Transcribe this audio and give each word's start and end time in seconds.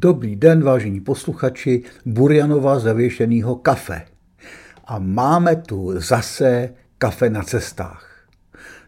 Dobrý 0.00 0.36
den, 0.36 0.62
vážení 0.62 1.00
posluchači 1.00 1.82
Burjanova 2.06 2.78
zavěšeného 2.78 3.56
kafe. 3.56 4.02
A 4.84 4.98
máme 4.98 5.56
tu 5.56 6.00
zase 6.00 6.70
kafe 6.98 7.30
na 7.30 7.42
cestách. 7.42 8.26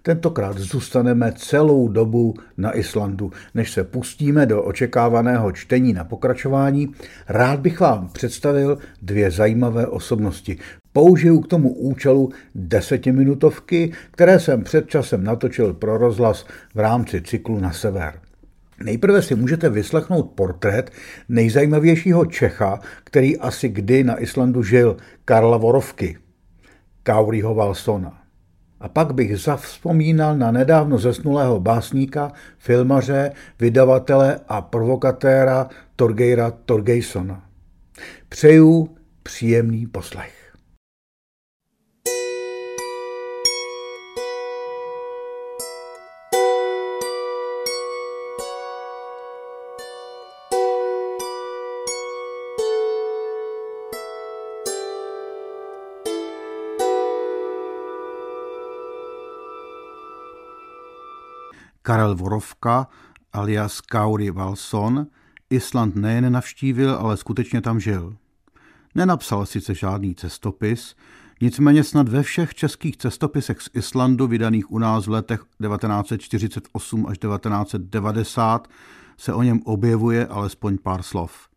Tentokrát 0.02 0.58
zůstaneme 0.58 1.32
celou 1.36 1.88
dobu 1.88 2.34
na 2.56 2.76
Islandu. 2.76 3.32
Než 3.54 3.70
se 3.70 3.84
pustíme 3.84 4.46
do 4.46 4.62
očekávaného 4.62 5.52
čtení 5.52 5.92
na 5.92 6.04
pokračování, 6.04 6.92
rád 7.28 7.60
bych 7.60 7.80
vám 7.80 8.08
představil 8.08 8.78
dvě 9.02 9.30
zajímavé 9.30 9.86
osobnosti. 9.86 10.58
Použiju 10.92 11.40
k 11.40 11.48
tomu 11.48 11.74
účelu 11.74 12.30
desetiminutovky, 12.54 13.92
které 14.10 14.40
jsem 14.40 14.64
před 14.64 14.88
časem 14.88 15.24
natočil 15.24 15.74
pro 15.74 15.98
rozhlas 15.98 16.46
v 16.74 16.78
rámci 16.78 17.22
cyklu 17.22 17.60
na 17.60 17.72
sever. 17.72 18.29
Nejprve 18.84 19.22
si 19.22 19.34
můžete 19.34 19.68
vyslechnout 19.68 20.22
portrét 20.22 20.90
nejzajímavějšího 21.28 22.26
Čecha, 22.26 22.80
který 23.04 23.38
asi 23.38 23.68
kdy 23.68 24.04
na 24.04 24.22
Islandu 24.22 24.62
žil, 24.62 24.96
Karla 25.24 25.56
Vorovky, 25.56 26.18
Kauriho 27.02 27.54
Valsona. 27.54 28.20
A 28.80 28.88
pak 28.88 29.14
bych 29.14 29.38
zavzpomínal 29.38 30.36
na 30.36 30.50
nedávno 30.50 30.98
zesnulého 30.98 31.60
básníka, 31.60 32.32
filmaře, 32.58 33.32
vydavatele 33.58 34.40
a 34.48 34.60
provokatéra 34.60 35.68
Torgeira 35.96 36.50
Torgeisona. 36.50 37.44
Přeju 38.28 38.96
příjemný 39.22 39.86
poslech. 39.86 40.39
Karel 61.90 62.14
Vorovka 62.14 62.86
alias 63.32 63.80
Kauri 63.80 64.30
Valson 64.30 65.06
Island 65.50 65.96
nejen 65.96 66.32
navštívil, 66.32 66.94
ale 66.94 67.16
skutečně 67.16 67.60
tam 67.60 67.80
žil. 67.80 68.16
Nenapsal 68.94 69.46
sice 69.46 69.74
žádný 69.74 70.14
cestopis, 70.14 70.96
nicméně 71.40 71.84
snad 71.84 72.08
ve 72.08 72.22
všech 72.22 72.54
českých 72.54 72.96
cestopisech 72.96 73.60
z 73.60 73.70
Islandu 73.74 74.26
vydaných 74.26 74.70
u 74.70 74.78
nás 74.78 75.06
v 75.06 75.10
letech 75.10 75.40
1948 75.40 77.06
až 77.06 77.18
1990 77.18 78.68
se 79.16 79.32
o 79.32 79.42
něm 79.42 79.60
objevuje 79.64 80.26
alespoň 80.26 80.78
pár 80.78 81.02
slov. 81.02 81.49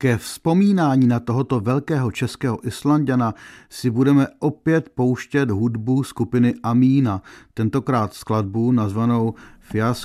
Ke 0.00 0.16
vzpomínání 0.16 1.06
na 1.06 1.20
tohoto 1.20 1.60
velkého 1.60 2.10
českého 2.10 2.66
Islandiana 2.66 3.34
si 3.70 3.90
budeme 3.90 4.26
opět 4.38 4.88
pouštět 4.88 5.50
hudbu 5.50 6.02
skupiny 6.02 6.54
Amína, 6.62 7.22
tentokrát 7.54 8.14
skladbu 8.14 8.72
nazvanou 8.72 9.34
Fias 9.60 10.04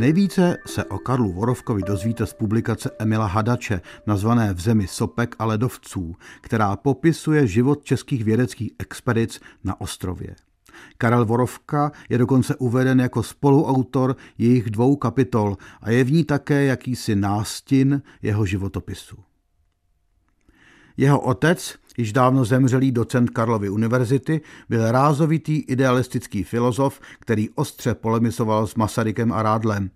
Nejvíce 0.00 0.56
se 0.66 0.84
o 0.84 0.98
Karlu 0.98 1.32
Vorovkovi 1.32 1.82
dozvíte 1.82 2.26
z 2.26 2.32
publikace 2.32 2.90
Emila 2.98 3.26
Hadače, 3.26 3.80
nazvané 4.06 4.54
V 4.54 4.60
zemi 4.60 4.86
sopek 4.86 5.36
a 5.38 5.44
ledovců, 5.44 6.16
která 6.40 6.76
popisuje 6.76 7.46
život 7.46 7.84
českých 7.84 8.24
vědeckých 8.24 8.70
expedic 8.78 9.40
na 9.64 9.80
ostrově. 9.80 10.34
Karel 10.98 11.24
Vorovka 11.24 11.92
je 12.08 12.18
dokonce 12.18 12.56
uveden 12.56 13.00
jako 13.00 13.22
spoluautor 13.22 14.16
jejich 14.38 14.70
dvou 14.70 14.96
kapitol 14.96 15.56
a 15.80 15.90
je 15.90 16.04
v 16.04 16.12
ní 16.12 16.24
také 16.24 16.64
jakýsi 16.64 17.16
nástin 17.16 18.02
jeho 18.22 18.46
životopisu. 18.46 19.16
Jeho 21.00 21.20
otec, 21.20 21.74
již 21.98 22.12
dávno 22.12 22.44
zemřelý 22.44 22.92
docent 22.92 23.30
Karlovy 23.30 23.70
univerzity, 23.70 24.40
byl 24.68 24.92
rázovitý 24.92 25.58
idealistický 25.58 26.44
filozof, 26.44 27.00
který 27.20 27.50
ostře 27.50 27.94
polemisoval 27.94 28.66
s 28.66 28.74
Masarykem 28.74 29.32
a 29.32 29.42
Rádlem. 29.42 29.90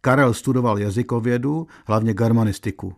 Karel 0.00 0.34
studoval 0.34 0.78
jazykovědu, 0.78 1.66
hlavně 1.86 2.14
germanistiku. 2.14 2.94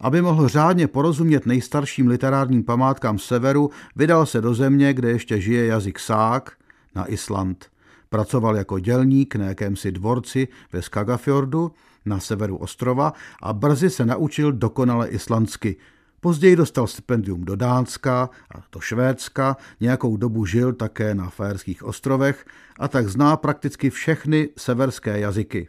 Aby 0.00 0.22
mohl 0.22 0.48
řádně 0.48 0.88
porozumět 0.88 1.46
nejstarším 1.46 2.08
literárním 2.08 2.64
památkám 2.64 3.18
severu, 3.18 3.70
vydal 3.96 4.26
se 4.26 4.40
do 4.40 4.54
země, 4.54 4.94
kde 4.94 5.10
ještě 5.10 5.40
žije 5.40 5.66
jazyk 5.66 5.98
sák, 5.98 6.52
na 6.94 7.06
Island. 7.06 7.66
Pracoval 8.08 8.56
jako 8.56 8.78
dělník 8.78 9.36
na 9.36 9.46
jakémsi 9.46 9.92
dvorci 9.92 10.48
ve 10.72 10.82
Skagafjordu 10.82 11.72
na 12.04 12.20
severu 12.20 12.56
ostrova 12.56 13.12
a 13.42 13.52
brzy 13.52 13.90
se 13.90 14.06
naučil 14.06 14.52
dokonale 14.52 15.08
islandsky– 15.08 15.76
Později 16.24 16.56
dostal 16.56 16.86
stipendium 16.86 17.44
do 17.44 17.56
Dánska 17.56 18.30
a 18.54 18.62
do 18.72 18.80
Švédska, 18.80 19.56
nějakou 19.80 20.16
dobu 20.16 20.46
žil 20.46 20.72
také 20.72 21.14
na 21.14 21.30
Fajerských 21.30 21.82
ostrovech 21.82 22.46
a 22.78 22.88
tak 22.88 23.08
zná 23.08 23.36
prakticky 23.36 23.90
všechny 23.90 24.48
severské 24.56 25.18
jazyky. 25.18 25.68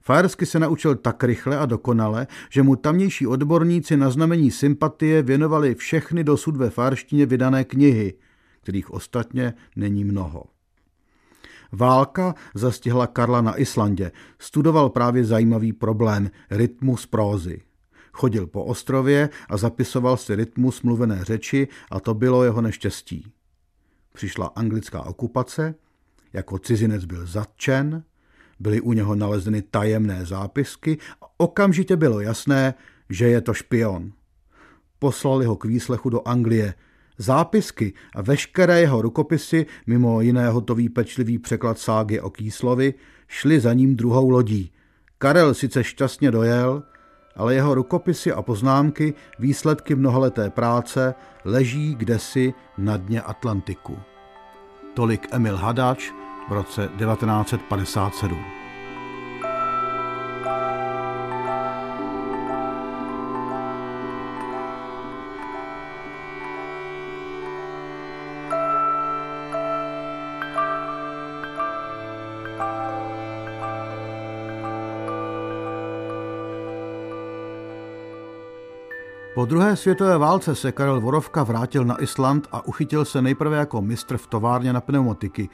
Fajersky 0.00 0.46
se 0.46 0.58
naučil 0.58 0.94
tak 0.94 1.24
rychle 1.24 1.58
a 1.58 1.66
dokonale, 1.66 2.26
že 2.50 2.62
mu 2.62 2.76
tamnější 2.76 3.26
odborníci 3.26 3.96
na 3.96 4.10
znamení 4.10 4.50
sympatie 4.50 5.22
věnovali 5.22 5.74
všechny 5.74 6.24
dosud 6.24 6.56
ve 6.56 6.70
farštině 6.70 7.26
vydané 7.26 7.64
knihy, 7.64 8.14
kterých 8.62 8.90
ostatně 8.90 9.54
není 9.76 10.04
mnoho. 10.04 10.44
Válka 11.72 12.34
zastihla 12.54 13.06
Karla 13.06 13.40
na 13.40 13.60
Islandě. 13.60 14.12
Studoval 14.38 14.90
právě 14.90 15.24
zajímavý 15.24 15.72
problém 15.72 16.30
rytmus 16.50 17.06
prózy. 17.06 17.60
Chodil 18.16 18.46
po 18.46 18.64
ostrově 18.64 19.28
a 19.48 19.56
zapisoval 19.56 20.16
si 20.16 20.34
rytmus 20.34 20.82
mluvené 20.82 21.24
řeči 21.24 21.68
a 21.90 22.00
to 22.00 22.14
bylo 22.14 22.44
jeho 22.44 22.60
neštěstí. 22.60 23.32
Přišla 24.12 24.46
anglická 24.46 25.02
okupace, 25.02 25.74
jako 26.32 26.58
cizinec 26.58 27.04
byl 27.04 27.26
zatčen, 27.26 28.02
byly 28.60 28.80
u 28.80 28.92
něho 28.92 29.14
nalezeny 29.14 29.62
tajemné 29.62 30.26
zápisky 30.26 30.98
a 31.22 31.26
okamžitě 31.36 31.96
bylo 31.96 32.20
jasné, 32.20 32.74
že 33.10 33.28
je 33.28 33.40
to 33.40 33.54
špion. 33.54 34.12
Poslali 34.98 35.46
ho 35.46 35.56
k 35.56 35.64
výslechu 35.64 36.10
do 36.10 36.28
Anglie. 36.28 36.74
Zápisky 37.18 37.92
a 38.14 38.22
veškeré 38.22 38.80
jeho 38.80 39.02
rukopisy, 39.02 39.66
mimo 39.86 40.20
jiné 40.20 40.48
hotový 40.48 40.88
pečlivý 40.88 41.38
překlad 41.38 41.78
ságy 41.78 42.20
o 42.20 42.30
Kýslovi, 42.30 42.94
šli 43.28 43.60
za 43.60 43.72
ním 43.72 43.96
druhou 43.96 44.30
lodí. 44.30 44.72
Karel 45.18 45.54
sice 45.54 45.84
šťastně 45.84 46.30
dojel, 46.30 46.82
ale 47.36 47.54
jeho 47.54 47.74
rukopisy 47.74 48.32
a 48.32 48.42
poznámky, 48.42 49.14
výsledky 49.38 49.94
mnohaleté 49.94 50.50
práce, 50.50 51.14
leží 51.44 51.94
kdesi 51.94 52.54
na 52.78 52.96
dně 52.96 53.22
Atlantiku. 53.22 53.98
Tolik 54.94 55.28
Emil 55.30 55.56
Hadač 55.56 56.10
v 56.48 56.52
roce 56.52 56.88
1957. 56.98 58.65
Po 79.36 79.44
druhé 79.44 79.76
světové 79.76 80.18
válce 80.18 80.54
se 80.54 80.72
Karel 80.72 81.00
Vorovka 81.00 81.42
vrátil 81.42 81.84
na 81.84 82.02
Island 82.02 82.48
a 82.52 82.66
uchytil 82.66 83.04
se 83.04 83.22
nejprve 83.22 83.56
jako 83.56 83.82
mistr 83.82 84.16
v 84.16 84.26
továrně 84.26 84.72
na 84.72 84.80
pneumatiky. 84.80 85.48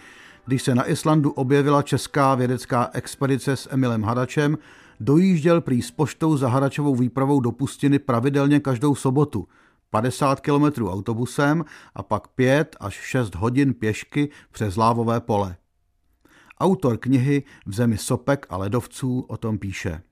Když 0.47 0.63
se 0.63 0.75
na 0.75 0.89
Islandu 0.89 1.31
objevila 1.31 1.83
česká 1.83 2.35
vědecká 2.35 2.91
expedice 2.93 3.57
s 3.57 3.69
Emilem 3.73 4.03
Hadačem, 4.03 4.59
dojížděl 5.01 5.61
prý 5.61 5.83
s 5.83 5.91
poštou 5.91 6.37
za 6.37 6.49
Hadačovou 6.49 6.95
výpravou 6.95 7.41
do 7.41 7.53
pustiny 7.53 7.99
pravidelně 7.99 8.61
každou 8.61 8.95
sobotu. 8.95 9.49
50 9.91 10.41
kilometrů 10.41 10.91
autobusem 10.91 11.65
a 11.95 12.03
pak 12.03 12.29
5 12.29 12.77
až 12.81 12.95
6 12.95 13.35
hodin 13.35 13.75
pěšky 13.75 14.29
přes 14.53 14.77
lávové 14.77 15.21
pole. 15.21 15.57
Autor 16.61 16.99
knihy 16.99 17.43
V 17.67 17.75
zemi 17.75 17.99
sopek 17.99 18.47
a 18.51 18.57
ledovců 18.57 19.21
o 19.29 19.37
tom 19.37 19.59
píše. 19.59 20.03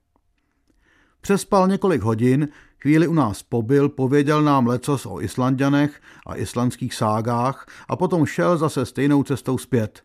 Přespal 1.21 1.67
několik 1.67 2.01
hodin, 2.01 2.47
chvíli 2.81 3.07
u 3.07 3.13
nás 3.13 3.43
pobyl, 3.43 3.89
pověděl 3.89 4.41
nám 4.41 4.67
lecos 4.67 5.05
o 5.05 5.21
Islandianech 5.21 6.01
a 6.27 6.35
islandských 6.35 6.93
ságách 6.93 7.65
a 7.87 7.95
potom 7.95 8.25
šel 8.25 8.57
zase 8.57 8.85
stejnou 8.85 9.23
cestou 9.23 9.57
zpět. 9.57 10.03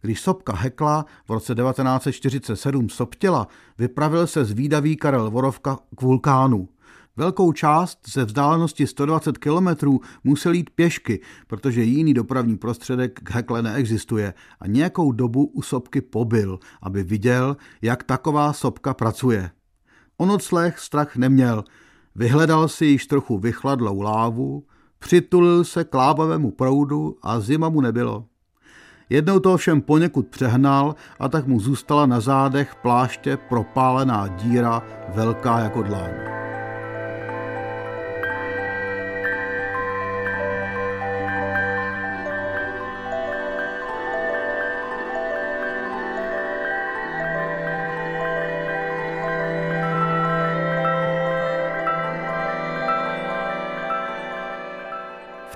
Když 0.00 0.20
sopka 0.20 0.52
hekla 0.54 1.06
v 1.28 1.30
roce 1.30 1.54
1947 1.54 2.88
soptěla, 2.88 3.48
vypravil 3.78 4.26
se 4.26 4.44
zvídavý 4.44 4.96
Karel 4.96 5.30
Vorovka 5.30 5.78
k 5.96 6.02
vulkánu. 6.02 6.68
Velkou 7.16 7.52
část 7.52 7.98
ze 8.12 8.24
vzdálenosti 8.24 8.86
120 8.86 9.38
kilometrů 9.38 10.00
musel 10.24 10.52
jít 10.52 10.70
pěšky, 10.70 11.20
protože 11.46 11.82
jiný 11.82 12.14
dopravní 12.14 12.56
prostředek 12.56 13.20
k 13.20 13.30
Hekle 13.30 13.62
neexistuje 13.62 14.34
a 14.60 14.66
nějakou 14.66 15.12
dobu 15.12 15.44
u 15.44 15.62
sopky 15.62 16.00
pobyl, 16.00 16.58
aby 16.82 17.02
viděl, 17.02 17.56
jak 17.82 18.02
taková 18.02 18.52
sopka 18.52 18.94
pracuje. 18.94 19.50
O 20.20 20.26
nocleh 20.26 20.78
strach 20.78 21.16
neměl. 21.16 21.64
Vyhledal 22.14 22.68
si 22.68 22.86
již 22.86 23.06
trochu 23.06 23.38
vychladlou 23.38 24.00
lávu, 24.00 24.64
přitulil 24.98 25.64
se 25.64 25.84
k 25.84 25.94
lábavému 25.94 26.50
proudu 26.50 27.16
a 27.22 27.40
zima 27.40 27.68
mu 27.68 27.80
nebylo. 27.80 28.24
Jednou 29.10 29.38
to 29.38 29.56
všem 29.56 29.80
poněkud 29.80 30.28
přehnal 30.28 30.94
a 31.20 31.28
tak 31.28 31.46
mu 31.46 31.60
zůstala 31.60 32.06
na 32.06 32.20
zádech 32.20 32.74
pláště 32.74 33.36
propálená 33.36 34.28
díra 34.28 34.82
velká 35.14 35.58
jako 35.58 35.82
dláň. 35.82 36.10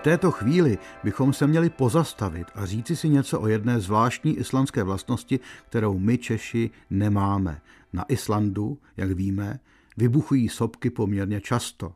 Této 0.05 0.31
chvíli 0.31 0.79
bychom 1.05 1.33
se 1.33 1.47
měli 1.47 1.71
pozastavit 1.71 2.47
a 2.55 2.67
říci 2.67 2.97
si 2.97 3.09
něco 3.09 3.41
o 3.41 3.49
jedné 3.49 3.81
zvláštní 3.81 4.39
islandské 4.39 4.83
vlastnosti, 4.83 5.41
kterou 5.69 5.99
my 5.99 6.19
Češi 6.19 6.71
nemáme. 6.91 7.61
Na 7.93 8.05
Islandu, 8.09 8.79
jak 8.97 9.11
víme, 9.11 9.61
vybuchují 9.97 10.49
sopky 10.49 10.91
poměrně 10.91 11.41
často. 11.41 11.93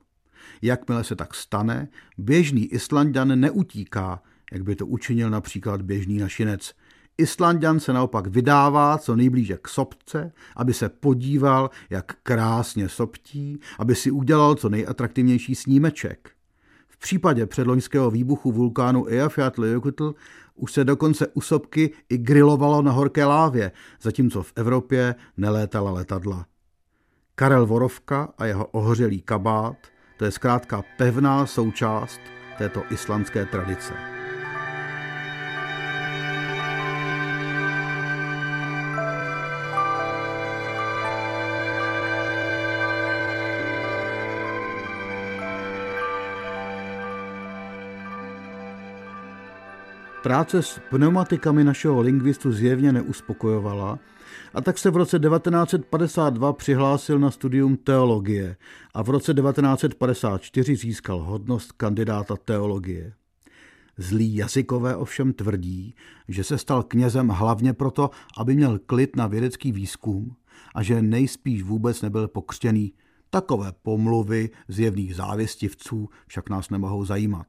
Jakmile 0.62 1.04
se 1.04 1.16
tak 1.16 1.34
stane, 1.34 1.88
běžný 2.18 2.66
Islandian 2.66 3.40
neutíká, 3.40 4.22
jak 4.52 4.62
by 4.62 4.76
to 4.76 4.86
učinil 4.86 5.30
například 5.30 5.82
běžný 5.82 6.18
našinec. 6.18 6.74
Islandian 7.18 7.80
se 7.80 7.92
naopak 7.92 8.26
vydává 8.26 8.98
co 8.98 9.16
nejblíže 9.16 9.58
k 9.62 9.68
sopce, 9.68 10.32
aby 10.56 10.74
se 10.74 10.88
podíval, 10.88 11.70
jak 11.90 12.12
krásně 12.22 12.88
soptí, 12.88 13.60
aby 13.78 13.94
si 13.94 14.10
udělal 14.10 14.54
co 14.54 14.68
nejatraktivnější 14.68 15.54
snímeček. 15.54 16.37
V 16.98 17.00
případě 17.00 17.46
předloňského 17.46 18.10
výbuchu 18.10 18.52
vulkánu 18.52 19.06
Eyjafjallajökull 19.06 20.14
už 20.54 20.72
se 20.72 20.84
dokonce 20.84 21.26
u 21.26 21.40
sopky 21.40 21.90
i 22.08 22.18
grilovalo 22.18 22.82
na 22.82 22.92
horké 22.92 23.24
lávě, 23.24 23.72
zatímco 24.02 24.42
v 24.42 24.52
Evropě 24.56 25.14
nelétala 25.36 25.90
letadla. 25.90 26.46
Karel 27.34 27.66
Vorovka 27.66 28.28
a 28.38 28.44
jeho 28.44 28.66
ohořelý 28.66 29.20
kabát, 29.22 29.76
to 30.16 30.24
je 30.24 30.30
zkrátka 30.30 30.82
pevná 30.96 31.46
součást 31.46 32.20
této 32.58 32.82
islandské 32.90 33.46
tradice. 33.46 34.17
Práce 50.28 50.62
s 50.62 50.80
pneumatikami 50.90 51.64
našeho 51.64 52.00
lingvistu 52.00 52.52
zjevně 52.52 52.92
neuspokojovala 52.92 53.98
a 54.54 54.60
tak 54.60 54.78
se 54.78 54.90
v 54.90 54.96
roce 54.96 55.18
1952 55.18 56.52
přihlásil 56.52 57.18
na 57.18 57.30
studium 57.30 57.76
teologie 57.76 58.56
a 58.94 59.02
v 59.02 59.08
roce 59.08 59.34
1954 59.34 60.76
získal 60.76 61.18
hodnost 61.18 61.72
kandidáta 61.72 62.36
teologie. 62.36 63.12
Zlí 63.96 64.36
jazykové 64.36 64.96
ovšem 64.96 65.32
tvrdí, 65.32 65.94
že 66.28 66.44
se 66.44 66.58
stal 66.58 66.82
knězem 66.82 67.28
hlavně 67.28 67.72
proto, 67.72 68.10
aby 68.38 68.54
měl 68.54 68.78
klid 68.86 69.16
na 69.16 69.26
vědecký 69.26 69.72
výzkum 69.72 70.36
a 70.74 70.82
že 70.82 71.02
nejspíš 71.02 71.62
vůbec 71.62 72.02
nebyl 72.02 72.28
pokřtěný. 72.28 72.92
Takové 73.30 73.72
pomluvy 73.82 74.50
zjevných 74.68 75.16
závěstivců 75.16 76.08
však 76.26 76.50
nás 76.50 76.70
nemohou 76.70 77.04
zajímat. 77.04 77.46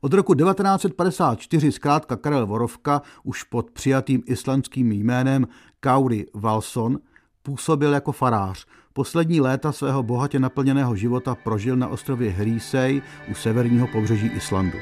Od 0.00 0.14
roku 0.14 0.34
1954 0.34 1.72
zkrátka 1.72 2.16
Karel 2.16 2.46
Vorovka 2.46 3.02
už 3.22 3.42
pod 3.42 3.70
přijatým 3.70 4.22
islandským 4.26 4.92
jménem 4.92 5.46
Kauri 5.80 6.26
Valson 6.34 6.98
působil 7.42 7.92
jako 7.92 8.12
farář. 8.12 8.66
Poslední 8.92 9.40
léta 9.40 9.72
svého 9.72 10.02
bohatě 10.02 10.38
naplněného 10.38 10.96
života 10.96 11.34
prožil 11.34 11.76
na 11.76 11.88
ostrově 11.88 12.30
Hrísej 12.30 13.02
u 13.30 13.34
severního 13.34 13.86
pobřeží 13.86 14.26
Islandu. 14.26 14.78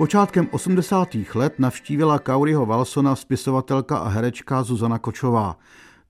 Počátkem 0.00 0.48
80. 0.50 1.08
let 1.34 1.58
navštívila 1.58 2.18
Kauriho 2.18 2.66
Valsona 2.66 3.16
spisovatelka 3.16 3.98
a 3.98 4.08
herečka 4.08 4.62
Zuzana 4.62 4.98
Kočová. 4.98 5.56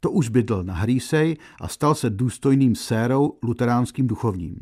To 0.01 0.11
už 0.11 0.29
bydl 0.29 0.63
na 0.63 0.75
Hrýsej 0.75 1.37
a 1.61 1.69
stal 1.69 1.95
se 1.95 2.11
důstojným 2.11 2.75
sérou 2.75 3.39
luteránským 3.43 4.07
duchovním. 4.07 4.57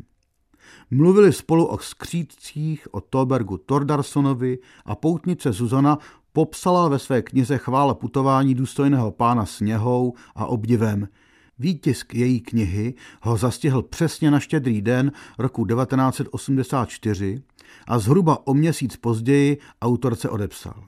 Mluvili 0.91 1.33
spolu 1.33 1.65
o 1.65 1.77
skřídcích, 1.77 2.87
o 2.91 3.01
Tobergu 3.01 3.57
Tordarsonovi 3.57 4.57
a 4.85 4.95
poutnice 4.95 5.51
Zuzana 5.51 5.97
popsala 6.33 6.87
ve 6.87 6.99
své 6.99 7.21
knize 7.21 7.57
chvála 7.57 7.93
putování 7.93 8.55
důstojného 8.55 9.11
pána 9.11 9.45
sněhou 9.45 10.13
a 10.35 10.45
obdivem. 10.45 11.07
Výtisk 11.59 12.13
její 12.13 12.39
knihy 12.39 12.93
ho 13.21 13.37
zastihl 13.37 13.81
přesně 13.81 14.31
na 14.31 14.39
štědrý 14.39 14.81
den 14.81 15.11
roku 15.37 15.65
1984 15.65 17.41
a 17.87 17.99
zhruba 17.99 18.47
o 18.47 18.53
měsíc 18.53 18.97
později 18.97 19.57
autorce 19.81 20.29
odepsal. 20.29 20.83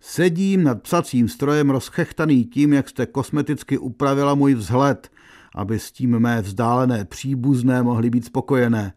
Sedím 0.00 0.64
nad 0.64 0.82
psacím 0.82 1.28
strojem 1.28 1.70
rozchechtaný 1.70 2.44
tím, 2.44 2.72
jak 2.72 2.88
jste 2.88 3.06
kosmeticky 3.06 3.78
upravila 3.78 4.34
můj 4.34 4.54
vzhled, 4.54 5.10
aby 5.54 5.78
s 5.78 5.92
tím 5.92 6.18
mé 6.18 6.42
vzdálené 6.42 7.04
příbuzné 7.04 7.82
mohly 7.82 8.10
být 8.10 8.24
spokojené. 8.24 8.92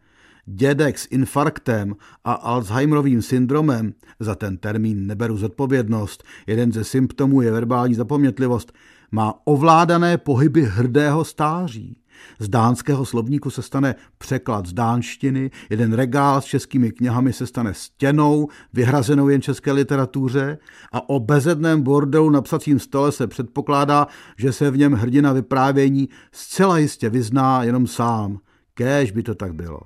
Dědek 0.46 1.00
s 1.00 1.08
infarktem 1.12 1.96
a 2.24 2.34
Alzheimerovým 2.34 3.22
syndromem, 3.22 3.94
za 4.20 4.36
ten 4.36 4.58
termín 4.58 5.08
neberu 5.08 5.38
zodpovědnost, 5.38 6.24
jeden 6.48 6.72
ze 6.72 6.84
symptomů 6.84 7.41
je 7.41 7.51
verbální 7.51 7.96
zapomnětlivost, 7.96 8.74
má 9.16 9.34
ovládané 9.46 10.18
pohyby 10.18 10.66
hrdého 10.66 11.26
stáří. 11.26 11.98
Z 12.40 12.50
dánského 12.50 13.06
slovníku 13.06 13.50
se 13.50 13.62
stane 13.62 13.96
překlad 14.18 14.66
z 14.66 14.74
dánštiny, 14.74 15.52
jeden 15.70 15.94
regál 15.94 16.42
s 16.42 16.46
českými 16.46 16.92
knihami 16.92 17.34
se 17.34 17.48
stane 17.48 17.74
stěnou, 17.74 18.48
vyhrazenou 18.74 19.30
jen 19.30 19.42
české 19.42 19.72
literatuře 19.72 20.58
a 20.92 21.10
o 21.10 21.20
bezedném 21.20 21.82
bordelu 21.82 22.30
na 22.30 22.42
psacím 22.42 22.80
stole 22.80 23.12
se 23.12 23.28
předpokládá, 23.28 24.08
že 24.38 24.54
se 24.54 24.72
v 24.72 24.78
něm 24.78 24.94
hrdina 24.94 25.34
vyprávění 25.34 26.10
zcela 26.32 26.78
jistě 26.78 27.10
vyzná 27.10 27.64
jenom 27.64 27.88
sám. 27.88 28.40
Kéž 28.74 29.12
by 29.12 29.24
to 29.24 29.36
tak 29.36 29.54
bylo. 29.54 29.80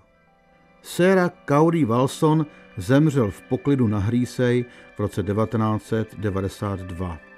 Sarah 0.81 1.31
Kauri 1.45 1.85
Walson 1.85 2.45
zemřel 2.77 3.31
v 3.31 3.41
poklidu 3.41 3.87
na 3.87 3.99
Hrýsej 3.99 4.65
v 4.95 4.99
roce 4.99 5.23
1992. 5.23 7.28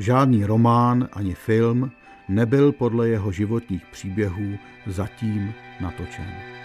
Žádný 0.00 0.44
román 0.44 1.08
ani 1.12 1.34
film 1.34 1.90
nebyl 2.28 2.72
podle 2.72 3.08
jeho 3.08 3.32
životních 3.32 3.86
příběhů 3.86 4.58
zatím 4.86 5.52
natočen. 5.80 6.60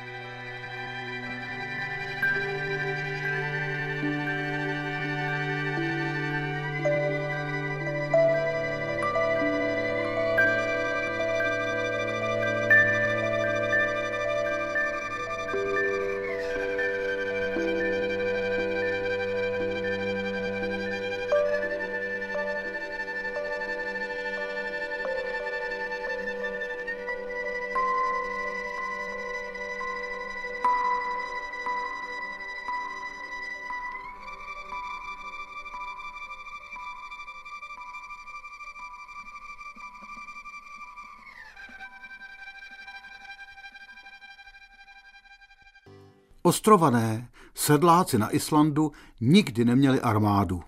Ostrované, 46.46 47.30
sedláci 47.56 48.18
na 48.18 48.36
Islandu 48.36 48.92
nikdy 49.22 49.66
neměli 49.66 50.02
armádu. 50.02 50.64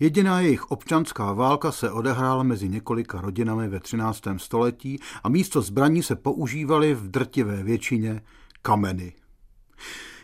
Jediná 0.00 0.40
jejich 0.40 0.70
občanská 0.70 1.32
válka 1.32 1.72
se 1.72 1.90
odehrála 1.90 2.42
mezi 2.42 2.68
několika 2.68 3.20
rodinami 3.20 3.68
ve 3.68 3.80
13. 3.80 4.22
století 4.36 4.98
a 5.22 5.28
místo 5.28 5.62
zbraní 5.62 6.02
se 6.02 6.16
používaly 6.16 6.94
v 6.94 7.10
drtivé 7.10 7.62
většině 7.62 8.22
kameny. 8.62 9.12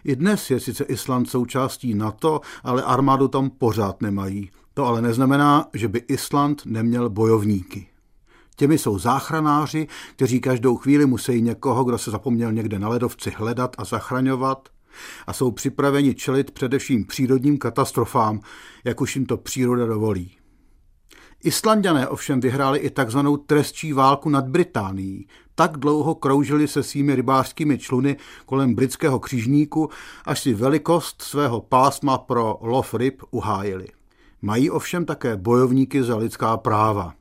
I 0.05 0.17
dnes 0.17 0.51
je 0.51 0.61
sice 0.61 0.85
Island 0.85 1.31
součástí 1.31 1.95
NATO, 1.95 2.41
ale 2.63 2.83
armádu 2.83 3.29
tam 3.29 3.51
pořád 3.51 4.03
nemají. 4.03 4.51
To 4.75 4.87
ale 4.87 5.03
neznamená, 5.03 5.67
že 5.75 5.89
by 5.89 5.99
Island 5.99 6.63
neměl 6.67 7.11
bojovníky. 7.11 7.87
Těmi 8.59 8.79
jsou 8.79 8.99
záchranáři, 8.99 9.87
kteří 10.17 10.41
každou 10.41 10.77
chvíli 10.77 11.07
musí 11.07 11.43
někoho, 11.43 11.85
kdo 11.85 11.99
se 11.99 12.11
zapomněl 12.11 12.53
někde 12.53 12.79
na 12.79 12.89
ledovci, 12.89 13.33
hledat 13.37 13.77
a 13.79 13.85
zachraňovat 13.85 14.69
a 15.27 15.33
jsou 15.33 15.51
připraveni 15.51 16.15
čelit 16.15 16.51
především 16.51 17.07
přírodním 17.07 17.59
katastrofám, 17.59 18.41
jak 18.85 19.01
už 19.01 19.17
jim 19.17 19.27
to 19.27 19.37
příroda 19.37 19.87
dovolí. 19.87 20.37
Islandané 21.45 22.09
ovšem 22.09 22.41
vyhráli 22.41 22.79
i 22.79 22.91
takzvanou 22.91 23.37
trestčí 23.37 23.93
válku 23.93 24.29
nad 24.29 24.49
Británií. 24.49 25.27
Tak 25.55 25.77
dlouho 25.77 26.15
kroužili 26.15 26.69
se 26.69 26.83
svými 26.83 27.15
rybářskými 27.15 27.79
čluny 27.79 28.17
kolem 28.47 28.75
britského 28.75 29.19
křižníku, 29.19 29.91
až 30.25 30.41
si 30.41 30.55
velikost 30.55 31.23
svého 31.23 31.61
pásma 31.61 32.19
pro 32.19 32.59
lov 32.61 32.95
ryb 32.95 33.23
uhájili. 33.31 33.87
Mají 34.43 34.71
ovšem 34.71 35.05
také 35.05 35.37
bojovníky 35.37 36.03
za 36.03 36.17
lidská 36.17 36.57
práva. 36.57 37.18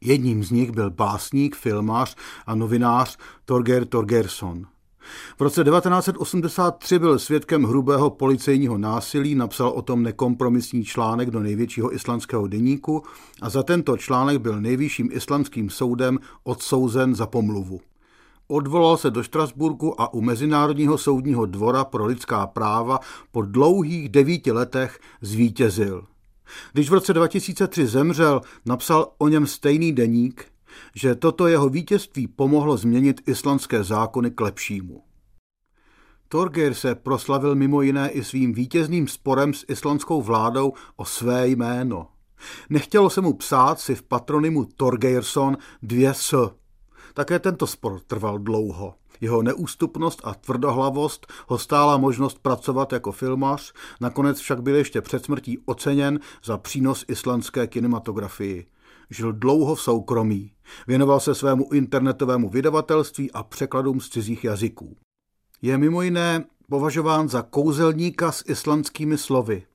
Jedním 0.00 0.44
z 0.44 0.50
nich 0.50 0.70
byl 0.70 0.90
básník, 0.90 1.56
filmář 1.56 2.16
a 2.46 2.54
novinář 2.54 3.18
Torger 3.44 3.84
Torgerson. 3.84 4.66
V 5.38 5.40
roce 5.40 5.64
1983 5.64 6.98
byl 6.98 7.18
svědkem 7.18 7.64
hrubého 7.64 8.10
policejního 8.10 8.78
násilí, 8.78 9.34
napsal 9.34 9.68
o 9.68 9.82
tom 9.82 10.02
nekompromisní 10.02 10.84
článek 10.84 11.30
do 11.30 11.40
největšího 11.40 11.94
islandského 11.94 12.46
deníku 12.46 13.02
a 13.42 13.50
za 13.50 13.62
tento 13.62 13.96
článek 13.96 14.38
byl 14.38 14.60
nejvyšším 14.60 15.08
islandským 15.12 15.70
soudem 15.70 16.18
odsouzen 16.44 17.14
za 17.14 17.26
pomluvu. 17.26 17.80
Odvolal 18.48 18.96
se 18.96 19.10
do 19.10 19.22
Štrasburku 19.22 20.00
a 20.00 20.14
u 20.14 20.20
Mezinárodního 20.20 20.98
soudního 20.98 21.46
dvora 21.46 21.84
pro 21.84 22.06
lidská 22.06 22.46
práva 22.46 23.00
po 23.32 23.42
dlouhých 23.42 24.08
devíti 24.08 24.52
letech 24.52 24.98
zvítězil. 25.20 26.06
Když 26.72 26.90
v 26.90 26.92
roce 26.92 27.12
2003 27.12 27.86
zemřel, 27.86 28.40
napsal 28.66 29.12
o 29.18 29.28
něm 29.28 29.46
stejný 29.46 29.92
deník, 29.92 30.44
že 30.94 31.14
toto 31.14 31.46
jeho 31.46 31.68
vítězství 31.68 32.28
pomohlo 32.28 32.76
změnit 32.76 33.20
islandské 33.26 33.84
zákony 33.84 34.30
k 34.30 34.40
lepšímu. 34.40 35.02
Torgeir 36.28 36.74
se 36.74 36.94
proslavil 36.94 37.54
mimo 37.54 37.82
jiné 37.82 38.10
i 38.10 38.24
svým 38.24 38.52
vítězným 38.52 39.08
sporem 39.08 39.54
s 39.54 39.64
islandskou 39.68 40.22
vládou 40.22 40.72
o 40.96 41.04
své 41.04 41.48
jméno. 41.48 42.06
Nechtělo 42.70 43.10
se 43.10 43.20
mu 43.20 43.32
psát 43.32 43.80
si 43.80 43.94
v 43.94 44.02
patronymu 44.02 44.64
Torgeirson 44.64 45.56
dvě 45.82 46.14
s. 46.14 46.54
Také 47.14 47.38
tento 47.38 47.66
spor 47.66 48.00
trval 48.00 48.38
dlouho. 48.38 48.94
Jeho 49.20 49.42
neústupnost 49.42 50.20
a 50.24 50.34
tvrdohlavost 50.34 51.32
ho 51.46 51.58
stála 51.58 51.96
možnost 51.96 52.38
pracovat 52.38 52.92
jako 52.92 53.12
filmař, 53.12 53.72
nakonec 54.00 54.38
však 54.40 54.62
byl 54.62 54.76
ještě 54.76 55.00
před 55.00 55.24
smrtí 55.24 55.58
oceněn 55.64 56.20
za 56.44 56.58
přínos 56.58 57.04
islandské 57.08 57.66
kinematografii. 57.66 58.66
Žil 59.10 59.32
dlouho 59.32 59.74
v 59.74 59.82
soukromí. 59.82 60.52
Věnoval 60.86 61.20
se 61.20 61.34
svému 61.34 61.72
internetovému 61.72 62.48
vydavatelství 62.48 63.32
a 63.32 63.42
překladům 63.42 64.00
z 64.00 64.08
cizích 64.08 64.44
jazyků. 64.44 64.96
Je 65.62 65.78
mimo 65.78 66.02
jiné 66.02 66.44
považován 66.70 67.28
za 67.28 67.42
kouzelníka 67.42 68.32
s 68.32 68.44
islandskými 68.48 69.18
slovy, 69.18 69.66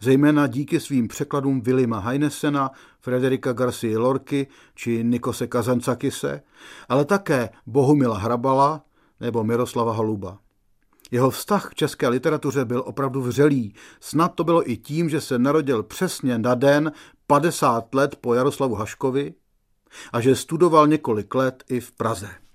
zejména 0.00 0.46
díky 0.46 0.80
svým 0.80 1.08
překladům 1.08 1.60
Willima 1.60 1.98
Heinesena, 1.98 2.70
Frederika 3.00 3.52
Garcia 3.52 3.98
Lorky 3.98 4.46
či 4.74 5.04
Nikose 5.04 5.46
Kazancakise, 5.46 6.42
ale 6.88 7.04
také 7.04 7.48
Bohumila 7.66 8.18
Hrabala 8.18 8.84
nebo 9.20 9.44
Miroslava 9.44 9.92
Holuba. 9.92 10.38
Jeho 11.10 11.30
vztah 11.30 11.70
k 11.70 11.74
české 11.74 12.08
literatuře 12.08 12.64
byl 12.64 12.82
opravdu 12.86 13.22
vřelý. 13.22 13.74
Snad 14.00 14.34
to 14.34 14.44
bylo 14.44 14.70
i 14.70 14.76
tím, 14.76 15.08
že 15.08 15.20
se 15.20 15.38
narodil 15.38 15.82
přesně 15.82 16.38
na 16.38 16.54
den 16.54 16.92
50 17.26 17.94
let 17.94 18.16
po 18.16 18.34
Jaroslavu 18.34 18.74
Haškovi 18.74 19.34
a 20.12 20.20
že 20.20 20.36
studoval 20.36 20.86
několik 20.86 21.34
let 21.34 21.64
i 21.68 21.80
v 21.80 21.92
Praze. 21.92 22.45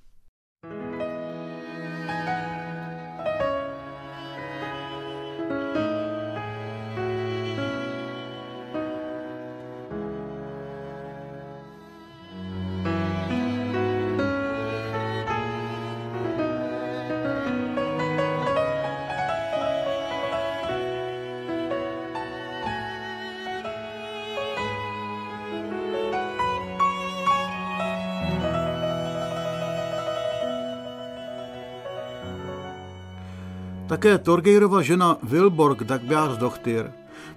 Také 34.01 34.17
Torgeirova 34.17 34.81
žena 34.81 35.17
Wilborg 35.23 35.83
Dagbjörnsdottir 35.83 36.91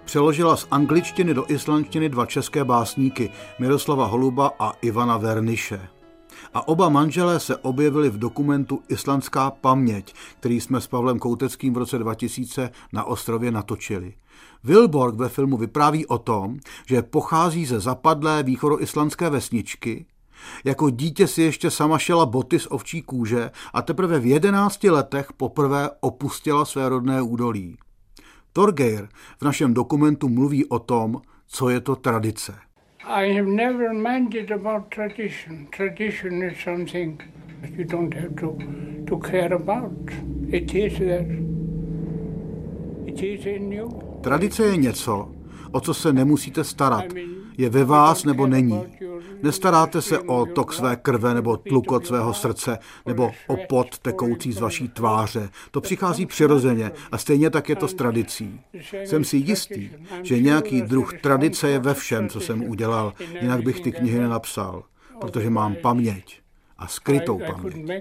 přeložila 0.05 0.57
z 0.57 0.67
angličtiny 0.71 1.35
do 1.35 1.45
islandštiny 1.49 2.09
dva 2.09 2.27
české 2.27 2.65
básníky 2.65 3.31
Miroslava 3.59 4.07
Holuba 4.07 4.53
a 4.59 4.73
Ivana 4.83 5.17
Verniše. 5.17 5.89
A 6.55 6.69
oba 6.69 6.89
manželé 6.89 7.41
se 7.41 7.57
objevili 7.57 8.11
v 8.11 8.19
dokumentu 8.19 8.83
Islandská 8.89 9.51
paměť, 9.51 10.15
který 10.41 10.61
jsme 10.61 10.81
s 10.81 10.87
Pavlem 10.87 11.19
Kouteckým 11.19 11.75
v 11.75 11.79
roce 11.79 11.99
2000 11.99 12.71
na 12.93 13.05
ostrově 13.05 13.51
natočili. 13.51 14.15
Wilborg 14.65 15.15
ve 15.15 15.29
filmu 15.29 15.57
vypráví 15.57 16.07
o 16.07 16.19
tom, 16.19 16.59
že 16.87 17.03
pochází 17.03 17.67
ze 17.67 17.81
zapadlé 17.81 18.43
východoislandské 18.43 19.31
vesničky, 19.31 20.07
jako 20.65 20.91
dítě 20.91 21.27
si 21.27 21.43
ještě 21.43 21.71
sama 21.71 21.99
šela 21.99 22.27
boty 22.27 22.59
z 22.59 22.67
ovčí 22.71 23.03
kůže 23.03 23.51
a 23.73 23.83
teprve 23.83 24.19
v 24.19 24.27
jedenácti 24.27 24.91
letech 24.91 25.33
poprvé 25.33 25.91
opustila 26.01 26.65
své 26.65 26.89
rodné 26.89 27.23
údolí. 27.23 27.77
Torgeir 28.53 29.09
v 29.41 29.45
našem 29.45 29.75
dokumentu 29.75 30.29
mluví 30.29 30.65
o 30.65 30.79
tom, 30.79 31.21
co 31.47 31.69
je 31.69 31.81
to 31.81 31.97
tradice. 31.97 32.55
I 33.07 33.35
have 33.35 33.49
never 33.49 33.93
minded 33.93 34.51
about 34.51 34.83
tradition. 34.95 35.67
Tradition 35.77 36.43
is 36.43 36.59
something 36.65 37.23
you 37.77 37.85
don't 37.85 38.15
have 38.15 38.35
to, 38.41 38.57
to 39.07 39.19
care 39.19 39.55
about. 39.55 40.11
It 40.49 40.75
is 40.75 40.99
there. 40.99 41.27
It 43.07 43.23
is 43.23 43.47
in 43.47 43.73
you. 43.73 43.89
Tradice 44.21 44.65
je 44.65 44.77
něco, 44.77 45.33
o 45.73 45.81
co 45.81 45.95
se 45.95 46.13
nemusíte 46.13 46.65
starat. 46.65 47.05
Je 47.59 47.71
ve 47.71 47.85
vás 47.85 48.25
nebo 48.25 48.47
není. 48.47 48.83
Nestaráte 49.43 50.03
se 50.03 50.19
o 50.19 50.47
tok 50.47 50.73
své 50.73 50.97
krve 50.97 51.35
nebo 51.35 51.57
tlukot 51.57 52.07
svého 52.07 52.35
srdce 52.35 52.79
nebo 53.07 53.31
o 53.47 53.57
pot 53.69 53.99
tekoucí 53.99 54.53
z 54.53 54.61
vaší 54.61 54.89
tváře. 54.89 55.49
To 55.71 55.81
přichází 55.81 56.27
přirozeně 56.27 56.91
a 57.13 57.19
stejně 57.19 57.51
tak 57.51 57.69
je 57.69 57.77
to 57.77 57.89
s 57.89 57.95
tradicí. 57.95 58.61
Jsem 59.05 59.25
si 59.25 59.37
jistý, 59.37 59.91
že 60.23 60.41
nějaký 60.41 60.83
druh 60.83 61.21
tradice 61.21 61.71
je 61.71 61.79
ve 61.79 61.95
všem, 61.95 62.29
co 62.29 62.41
jsem 62.41 62.65
udělal, 62.65 63.13
jinak 63.41 63.63
bych 63.63 63.81
ty 63.81 63.93
knihy 63.93 64.19
nenapsal, 64.19 64.83
protože 65.21 65.51
mám 65.51 65.75
paměť 65.83 66.41
a 66.79 66.87
skrytou 66.87 67.39
paměť. 67.39 68.01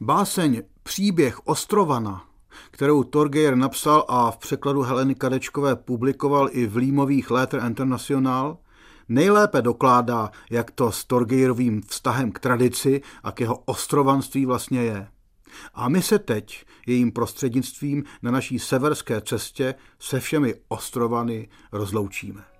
Báseň 0.00 0.62
Příběh 0.82 1.46
Ostrovana 1.46 2.24
kterou 2.70 3.02
Torgeir 3.02 3.56
napsal 3.56 4.04
a 4.08 4.30
v 4.30 4.38
překladu 4.38 4.82
Heleny 4.82 5.14
Kadečkové 5.14 5.76
publikoval 5.76 6.48
i 6.52 6.66
v 6.66 6.76
Límových 6.76 7.30
Letter 7.30 7.62
International, 7.66 8.58
nejlépe 9.08 9.62
dokládá, 9.62 10.30
jak 10.50 10.70
to 10.70 10.92
s 10.92 11.04
Torgeirovým 11.04 11.82
vztahem 11.82 12.32
k 12.32 12.38
tradici 12.38 13.02
a 13.22 13.32
k 13.32 13.40
jeho 13.40 13.56
ostrovanství 13.56 14.46
vlastně 14.46 14.82
je. 14.82 15.08
A 15.74 15.88
my 15.88 16.02
se 16.02 16.18
teď 16.18 16.64
jejím 16.86 17.12
prostřednictvím 17.12 18.04
na 18.22 18.30
naší 18.30 18.58
severské 18.58 19.20
cestě 19.20 19.74
se 19.98 20.20
všemi 20.20 20.54
ostrovany 20.68 21.48
rozloučíme. 21.72 22.51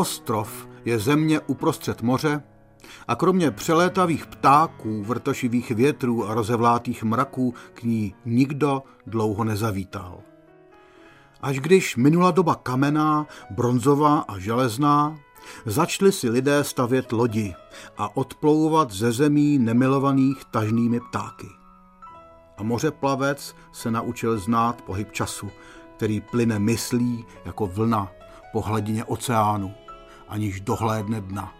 Ostrov 0.00 0.68
je 0.84 0.98
země 0.98 1.40
uprostřed 1.40 2.02
moře 2.02 2.42
a 3.08 3.14
kromě 3.14 3.50
přelétavých 3.50 4.26
ptáků, 4.26 5.02
vrtošivých 5.02 5.70
větrů 5.70 6.28
a 6.28 6.34
rozevlátých 6.34 7.02
mraků 7.02 7.54
k 7.74 7.82
ní 7.82 8.14
nikdo 8.24 8.82
dlouho 9.06 9.44
nezavítal. 9.44 10.20
Až 11.40 11.60
když 11.60 11.96
minula 11.96 12.30
doba 12.30 12.54
kamená, 12.54 13.26
bronzová 13.50 14.18
a 14.18 14.38
železná, 14.38 15.18
začali 15.66 16.12
si 16.12 16.30
lidé 16.30 16.64
stavět 16.64 17.12
lodi 17.12 17.54
a 17.96 18.16
odplouvat 18.16 18.90
ze 18.90 19.12
zemí 19.12 19.58
nemilovaných 19.58 20.44
tažnými 20.44 21.00
ptáky. 21.00 21.48
A 22.56 22.62
mořeplavec 22.62 23.54
se 23.72 23.90
naučil 23.90 24.38
znát 24.38 24.82
pohyb 24.82 25.12
času, 25.12 25.50
který 25.96 26.20
plyne 26.20 26.58
myslí 26.58 27.24
jako 27.44 27.66
vlna 27.66 28.12
po 28.52 28.60
hladině 28.60 29.04
oceánu 29.04 29.74
aniž 30.30 30.60
dohlédne 30.60 31.20
dna. 31.20 31.54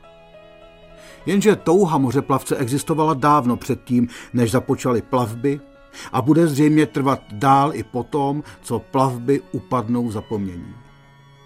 Jenže 1.26 1.56
touha 1.56 1.98
mořeplavce 1.98 2.56
existovala 2.56 3.14
dávno 3.14 3.56
předtím, 3.56 4.08
než 4.32 4.50
započaly 4.50 5.02
plavby 5.02 5.60
a 6.12 6.22
bude 6.22 6.46
zřejmě 6.46 6.86
trvat 6.86 7.20
dál 7.32 7.74
i 7.74 7.82
potom, 7.82 8.42
co 8.62 8.78
plavby 8.78 9.40
upadnou 9.52 10.08
v 10.08 10.12
zapomnění. 10.12 10.74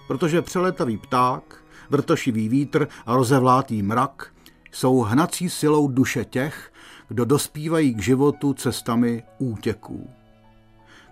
Protože 0.09 0.43
přeletavý 0.43 0.97
pták, 0.97 1.65
vrtošivý 1.91 2.49
vítr 2.49 2.89
a 3.07 3.17
rozevlátý 3.17 3.83
mrak 3.83 4.33
jsou 4.73 5.01
hnací 5.01 5.51
silou 5.51 5.89
duše 5.89 6.25
těch, 6.25 6.73
kdo 7.09 7.25
dospívají 7.25 7.95
k 7.95 8.03
životu 8.03 8.55
cestami 8.55 9.23
útěků. 9.39 10.11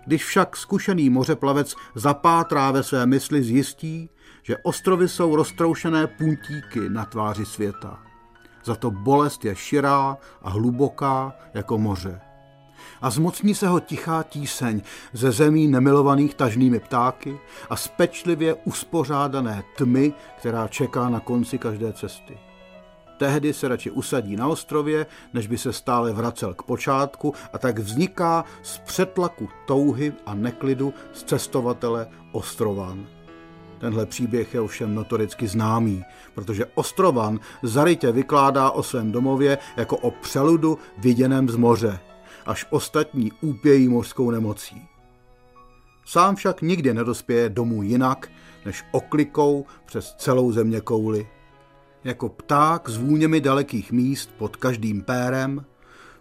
Když 0.05 0.25
však 0.25 0.57
zkušený 0.57 1.09
mořeplavec 1.09 1.75
zapátrá 1.95 2.71
ve 2.71 2.83
své 2.83 3.05
mysli 3.05 3.43
zjistí, 3.43 4.09
že 4.43 4.57
ostrovy 4.57 5.09
jsou 5.09 5.35
roztroušené 5.35 6.07
puntíky 6.07 6.89
na 6.89 7.05
tváři 7.05 7.45
světa. 7.45 7.99
Za 8.63 8.75
to 8.75 8.91
bolest 8.91 9.45
je 9.45 9.55
širá 9.55 10.17
a 10.41 10.49
hluboká 10.49 11.33
jako 11.53 11.77
moře. 11.77 12.21
A 13.01 13.09
zmocní 13.09 13.55
se 13.55 13.67
ho 13.67 13.79
tichá 13.79 14.23
tíseň 14.23 14.81
ze 15.13 15.31
zemí 15.31 15.67
nemilovaných 15.67 16.35
tažnými 16.35 16.79
ptáky 16.79 17.39
a 17.69 17.75
spečlivě 17.75 18.53
uspořádané 18.53 19.63
tmy, 19.77 20.13
která 20.37 20.67
čeká 20.67 21.09
na 21.09 21.19
konci 21.19 21.57
každé 21.57 21.93
cesty. 21.93 22.37
Tehdy 23.17 23.53
se 23.53 23.67
radši 23.67 23.91
usadí 23.91 24.35
na 24.35 24.47
ostrově, 24.47 25.05
než 25.33 25.47
by 25.47 25.57
se 25.57 25.73
stále 25.73 26.13
vracel 26.13 26.53
k 26.53 26.63
počátku 26.63 27.33
a 27.53 27.57
tak 27.57 27.79
vzniká 27.79 28.45
z 28.61 28.77
přetlaku 28.77 29.49
touhy 29.67 30.13
a 30.25 30.33
neklidu 30.33 30.93
z 31.13 31.23
cestovatele 31.23 32.07
ostrovan. 32.31 33.07
Tenhle 33.83 34.05
příběh 34.05 34.53
je 34.53 34.61
ovšem 34.61 34.95
notoricky 34.95 35.47
známý, 35.47 36.03
protože 36.35 36.65
Ostrovan 36.75 37.39
zarytě 37.63 38.11
vykládá 38.11 38.69
o 38.69 38.83
svém 38.83 39.11
domově 39.11 39.57
jako 39.77 39.97
o 39.97 40.11
přeludu 40.11 40.77
viděném 40.97 41.49
z 41.49 41.55
moře, 41.55 41.99
až 42.45 42.65
ostatní 42.69 43.31
úpějí 43.41 43.87
mořskou 43.87 44.31
nemocí. 44.31 44.81
Sám 46.05 46.35
však 46.35 46.61
nikdy 46.61 46.93
nedospěje 46.93 47.49
domů 47.49 47.83
jinak, 47.83 48.31
než 48.65 48.83
oklikou 48.91 49.65
přes 49.85 50.15
celou 50.17 50.51
země 50.51 50.81
kouli. 50.81 51.27
Jako 52.03 52.29
pták 52.29 52.89
s 52.89 52.97
vůněmi 52.97 53.41
dalekých 53.41 53.91
míst 53.91 54.29
pod 54.37 54.55
každým 54.55 55.01
pérem, 55.01 55.65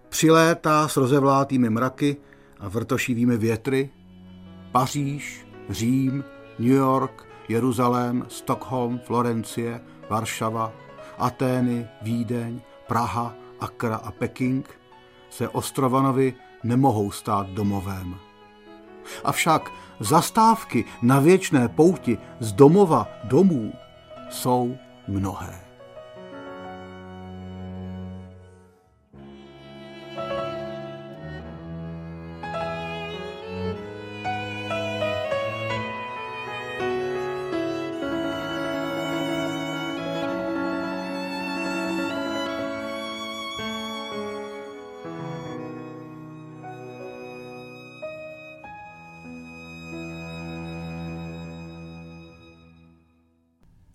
přilétá 0.08 0.88
s 0.88 0.96
rozevlátými 0.96 1.70
mraky 1.70 2.16
a 2.60 2.68
vrtošivými 2.68 3.36
větry, 3.36 3.90
Paříž, 4.72 5.46
Řím, 5.70 6.24
New 6.58 6.68
York, 6.68 7.31
Jeruzalém, 7.48 8.24
Stockholm, 8.28 8.98
Florencie, 8.98 9.80
Varšava, 10.10 10.72
Atény, 11.18 11.88
Vídeň, 12.02 12.60
Praha, 12.86 13.34
Akra 13.60 13.96
a 13.96 14.10
Peking 14.10 14.78
se 15.30 15.48
Ostrovanovi 15.48 16.34
nemohou 16.64 17.10
stát 17.10 17.48
domovem. 17.48 18.14
Avšak 19.24 19.70
zastávky 20.00 20.84
na 21.02 21.20
věčné 21.20 21.68
pouti 21.68 22.18
z 22.40 22.52
domova 22.52 23.08
domů 23.24 23.72
jsou 24.30 24.76
mnohé. 25.08 25.61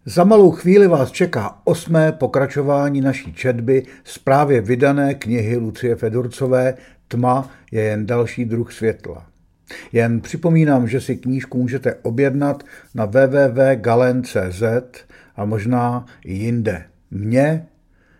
Za 0.10 0.24
malou 0.24 0.52
chvíli 0.52 0.88
vás 0.88 1.12
čeká 1.12 1.62
osmé 1.63 2.12
pokračování 2.12 3.02
naší 3.02 3.34
četby 3.34 3.86
z 4.04 4.17
právě 4.17 4.62
vydané 4.62 5.13
knihy 5.13 5.58
Lucie 5.58 5.96
Fedurcové 5.96 6.74
Tma 7.08 7.50
je 7.72 7.84
jen 7.84 8.06
další 8.06 8.46
druh 8.46 8.74
světla. 8.74 9.28
Jen 9.91 10.22
připomínám, 10.22 10.88
že 10.88 11.02
si 11.02 11.17
knížku 11.17 11.58
můžete 11.58 11.96
objednat 11.96 12.63
na 12.96 13.06
www.galen.cz 13.06 14.63
a 15.36 15.46
možná 15.46 16.06
i 16.26 16.34
jinde. 16.34 16.86
Mě, 17.12 17.67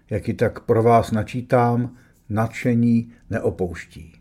jak 0.10 0.28
ji 0.28 0.34
tak 0.34 0.60
pro 0.60 0.84
vás 0.84 1.12
načítám, 1.12 1.96
nadšení 2.30 3.12
neopouští. 3.30 4.14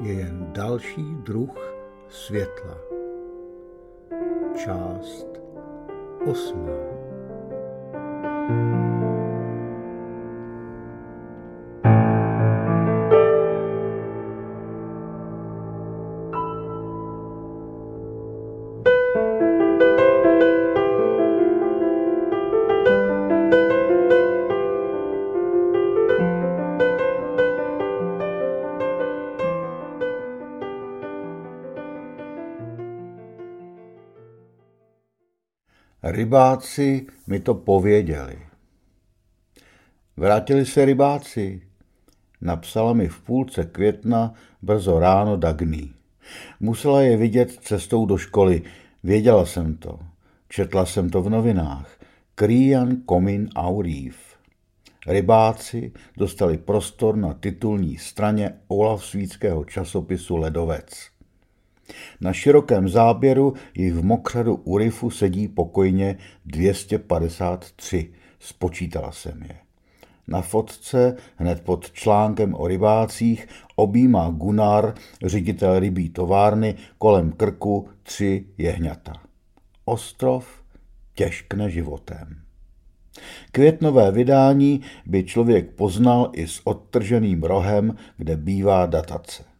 Je 0.00 0.12
jen 0.12 0.46
další 0.52 1.14
druh 1.14 1.58
světla. 2.08 2.78
Část 4.64 5.26
osmá. 6.30 6.86
Rybáci 36.36 37.06
mi 37.26 37.40
to 37.40 37.54
pověděli. 37.54 38.38
Vrátili 40.16 40.66
se 40.66 40.84
rybáci. 40.84 41.62
Napsala 42.40 42.92
mi 42.92 43.08
v 43.08 43.20
půlce 43.20 43.64
května 43.64 44.34
brzo 44.62 44.98
ráno 44.98 45.36
Dagný. 45.36 45.94
Musela 46.60 47.02
je 47.02 47.16
vidět 47.16 47.52
cestou 47.52 48.06
do 48.06 48.18
školy. 48.18 48.62
Věděla 49.04 49.46
jsem 49.46 49.76
to. 49.76 49.98
Četla 50.48 50.86
jsem 50.86 51.10
to 51.10 51.22
v 51.22 51.30
novinách. 51.30 51.98
Krian 52.34 52.96
Komin 53.06 53.48
Auriv. 53.54 54.16
Rybáci 55.06 55.92
dostali 56.16 56.58
prostor 56.58 57.16
na 57.16 57.34
titulní 57.34 57.96
straně 57.96 58.54
Olavsvíckého 58.68 59.64
časopisu 59.64 60.36
Ledovec. 60.36 61.15
Na 62.20 62.32
širokém 62.32 62.88
záběru 62.88 63.54
jich 63.74 63.94
v 63.94 64.04
mokřadu 64.04 64.54
u 64.54 64.78
rifu 64.78 65.10
sedí 65.10 65.48
pokojně 65.48 66.16
253. 66.46 68.10
Spočítala 68.38 69.12
jsem 69.12 69.42
je. 69.42 69.56
Na 70.28 70.42
fotce, 70.42 71.16
hned 71.36 71.60
pod 71.60 71.92
článkem 71.92 72.54
o 72.54 72.66
rybácích, 72.66 73.48
objímá 73.76 74.30
Gunnar, 74.30 74.94
ředitel 75.24 75.78
rybí 75.78 76.08
továrny, 76.08 76.74
kolem 76.98 77.32
krku 77.32 77.88
tři 78.02 78.46
jehňata. 78.58 79.12
Ostrov 79.84 80.62
těžkne 81.14 81.70
životem. 81.70 82.40
Květnové 83.52 84.12
vydání 84.12 84.80
by 85.06 85.24
člověk 85.24 85.70
poznal 85.70 86.30
i 86.32 86.46
s 86.46 86.60
odtrženým 86.64 87.42
rohem, 87.42 87.96
kde 88.16 88.36
bývá 88.36 88.86
datace. 88.86 89.55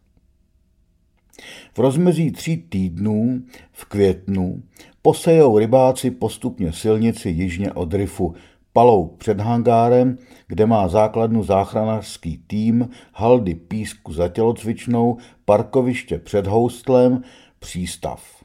V 1.73 1.79
rozmezí 1.79 2.31
tří 2.31 2.57
týdnů 2.57 3.41
v 3.71 3.85
květnu 3.85 4.63
posejou 5.01 5.57
rybáci 5.57 6.11
postupně 6.11 6.73
silnici 6.73 7.29
jižně 7.29 7.71
od 7.71 7.93
Rifu, 7.93 8.35
palou 8.73 9.07
před 9.07 9.39
hangárem, 9.39 10.17
kde 10.47 10.65
má 10.65 10.87
základnu 10.87 11.43
záchranářský 11.43 12.43
tým, 12.47 12.89
haldy 13.13 13.55
písku 13.55 14.13
za 14.13 14.27
tělocvičnou, 14.27 15.17
parkoviště 15.45 16.19
před 16.19 16.47
houstlem, 16.47 17.23
přístav. 17.59 18.43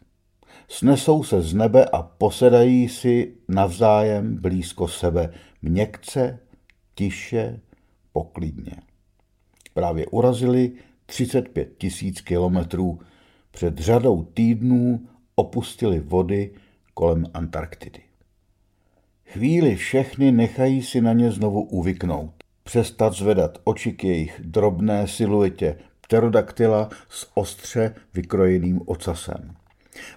Snesou 0.69 1.23
se 1.23 1.43
z 1.43 1.55
nebe 1.55 1.85
a 1.85 2.03
posedají 2.03 2.89
si 2.89 3.35
navzájem 3.49 4.37
blízko 4.37 4.89
sebe, 4.89 5.33
měkce, 5.63 6.39
tiše, 6.95 7.61
poklidně. 8.13 8.73
Právě 9.75 10.07
urazili 10.07 10.73
35 11.13 11.69
tisíc 11.79 12.21
kilometrů 12.21 13.01
před 13.51 13.79
řadou 13.79 14.23
týdnů 14.23 15.09
opustili 15.35 16.01
vody 16.01 16.51
kolem 16.95 17.27
Antarktidy. 17.35 18.01
Chvíli 19.25 19.77
všechny 19.77 20.33
nechají 20.33 20.83
si 20.83 21.01
na 21.01 21.13
ně 21.13 21.31
znovu 21.31 21.63
uvyknout, 21.63 22.35
přestat 22.65 23.13
zvedat 23.13 23.59
oči 23.65 23.93
k 23.93 24.05
jejich 24.05 24.41
drobné 24.45 25.09
siluetě 25.09 25.77
pterodaktyla 26.01 26.89
s 27.09 27.31
ostře 27.35 27.95
vykrojeným 28.15 28.81
ocasem. 28.87 29.55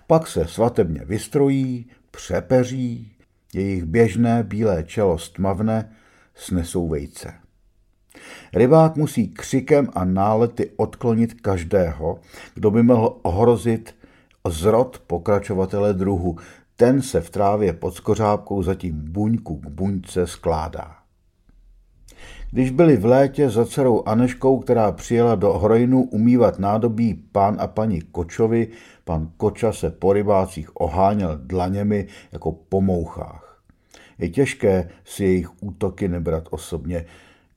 Pak 0.08 0.27
se 0.27 0.47
svatebně 0.47 1.01
vystrojí, 1.05 1.86
přepeří, 2.12 3.12
jejich 3.53 3.84
běžné 3.84 4.43
bílé 4.43 4.84
čelo 4.84 5.17
stmavne, 5.17 5.95
snesou 6.36 6.88
vejce. 6.88 7.44
Rybák 8.54 8.96
musí 8.96 9.28
křikem 9.28 9.90
a 9.94 10.06
nálety 10.06 10.72
odklonit 10.78 11.42
každého, 11.42 12.20
kdo 12.54 12.72
by 12.72 12.84
mohl 12.84 13.18
ohrozit 13.22 13.96
zrod 14.48 15.02
pokračovatele 15.08 15.94
druhu. 15.94 16.38
Ten 16.76 17.02
se 17.02 17.22
v 17.22 17.30
trávě 17.30 17.74
pod 17.74 17.94
skořápkou 17.94 18.64
zatím 18.64 19.12
buňku 19.12 19.58
k 19.58 19.66
buňce 19.66 20.28
skládá. 20.28 20.96
Když 22.52 22.72
byli 22.72 22.98
v 22.98 23.06
létě 23.06 23.50
za 23.50 23.66
dcerou 23.66 24.04
Aneškou, 24.04 24.60
která 24.60 24.92
přijela 24.92 25.36
do 25.36 25.54
Hrojnu 25.54 26.04
umývat 26.04 26.60
nádobí 26.60 27.14
pán 27.32 27.58
a 27.60 27.68
paní 27.68 28.02
Kočovi, 28.02 28.68
pan 29.04 29.30
Koča 29.38 29.72
se 29.72 29.90
po 29.90 30.14
rybácích 30.14 30.82
oháněl 30.82 31.40
dlaněmi 31.44 32.08
jako 32.32 32.52
po 32.52 32.82
mouchách. 32.82 33.62
Je 34.20 34.30
těžké 34.30 34.90
si 35.06 35.24
jejich 35.24 35.64
útoky 35.64 36.08
nebrat 36.08 36.48
osobně. 36.50 37.06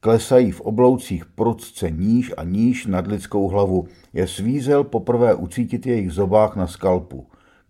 Klesají 0.00 0.52
v 0.52 0.60
obloucích 0.60 1.26
prudce 1.26 1.90
níž 1.90 2.32
a 2.36 2.44
níž 2.44 2.86
nad 2.86 3.06
lidskou 3.06 3.48
hlavu. 3.48 3.88
Je 4.12 4.26
svízel 4.26 4.84
poprvé 4.84 5.34
ucítit 5.34 5.86
jejich 5.86 6.12
zobách 6.12 6.56
na 6.56 6.66
skalpu. 6.66 7.26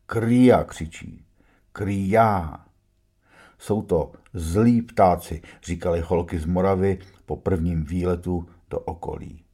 Krýja 0.07 0.65
křičí. 0.65 1.25
Krýja. 1.73 2.61
Jsou 3.59 3.83
to 3.83 4.13
zlí 4.35 4.83
ptáci, 4.83 5.43
říkali 5.65 6.01
holky 6.01 6.39
z 6.39 6.47
Moravy 6.47 6.99
po 7.27 7.37
prvním 7.37 7.85
výletu 7.85 8.47
do 8.71 8.79
okolí. 8.79 9.45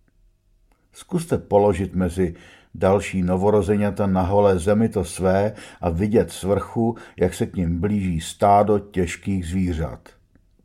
Zkuste 0.93 1.39
položit 1.39 1.95
mezi 1.95 2.35
další 2.75 3.23
novorozeňata 3.23 4.07
na 4.07 4.23
holé 4.23 4.59
zemi 4.59 4.89
to 4.89 5.05
své 5.05 5.53
a 5.81 5.91
vidět 5.91 6.33
z 6.33 6.43
vrchu, 6.43 6.97
jak 7.17 7.35
se 7.35 7.47
k 7.47 7.57
ním 7.57 7.81
blíží 7.81 8.21
stádo 8.21 8.79
těžkých 8.79 9.47
zvířat. 9.47 10.09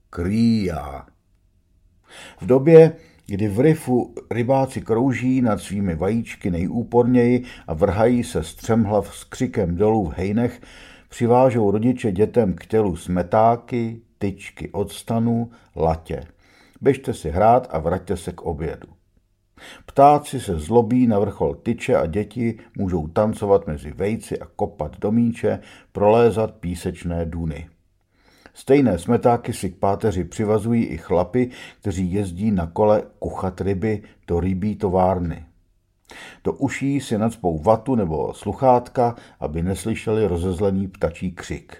Krýja. 0.09 1.05
V 2.41 2.45
době, 2.45 2.95
kdy 3.25 3.47
v 3.47 3.59
rifu 3.59 4.13
rybáci 4.31 4.81
krouží 4.81 5.41
nad 5.41 5.61
svými 5.61 5.95
vajíčky 5.95 6.51
nejúporněji 6.51 7.43
a 7.67 7.73
vrhají 7.73 8.23
se 8.23 8.43
střemhlav 8.43 9.15
s 9.15 9.23
křikem 9.23 9.75
dolů 9.75 10.05
v 10.05 10.13
hejnech, 10.13 10.61
přivážou 11.09 11.71
rodiče 11.71 12.11
dětem 12.11 12.53
k 12.53 12.65
tělu 12.65 12.95
smetáky, 12.95 14.01
tyčky 14.17 14.69
od 14.71 14.91
stanu, 14.91 15.51
latě. 15.75 16.23
Běžte 16.81 17.13
si 17.13 17.29
hrát 17.29 17.67
a 17.71 17.79
vraťte 17.79 18.17
se 18.17 18.31
k 18.31 18.41
obědu. 18.41 18.87
Ptáci 19.85 20.39
se 20.39 20.59
zlobí 20.59 21.07
na 21.07 21.19
vrchol 21.19 21.55
tyče 21.55 21.95
a 21.95 22.05
děti 22.05 22.59
můžou 22.77 23.07
tancovat 23.07 23.67
mezi 23.67 23.91
vejci 23.91 24.39
a 24.39 24.45
kopat 24.55 24.99
do 24.99 25.11
míče, 25.11 25.59
prolézat 25.91 26.51
písečné 26.51 27.25
duny. 27.25 27.69
Stejné 28.59 28.99
smetáky 28.99 29.53
si 29.53 29.69
k 29.69 29.75
páteři 29.75 30.23
přivazují 30.23 30.85
i 30.85 30.97
chlapy, 30.97 31.49
kteří 31.81 32.13
jezdí 32.13 32.51
na 32.51 32.67
kole 32.67 33.03
kuchat 33.19 33.61
ryby 33.61 34.01
do 34.27 34.39
rybí 34.39 34.75
továrny. 34.75 35.45
Do 36.43 36.53
uší 36.53 36.99
si 36.99 37.17
nadspou 37.17 37.59
vatu 37.59 37.95
nebo 37.95 38.33
sluchátka, 38.33 39.15
aby 39.39 39.63
neslyšeli 39.63 40.27
rozezlený 40.27 40.87
ptačí 40.87 41.31
křik. 41.31 41.77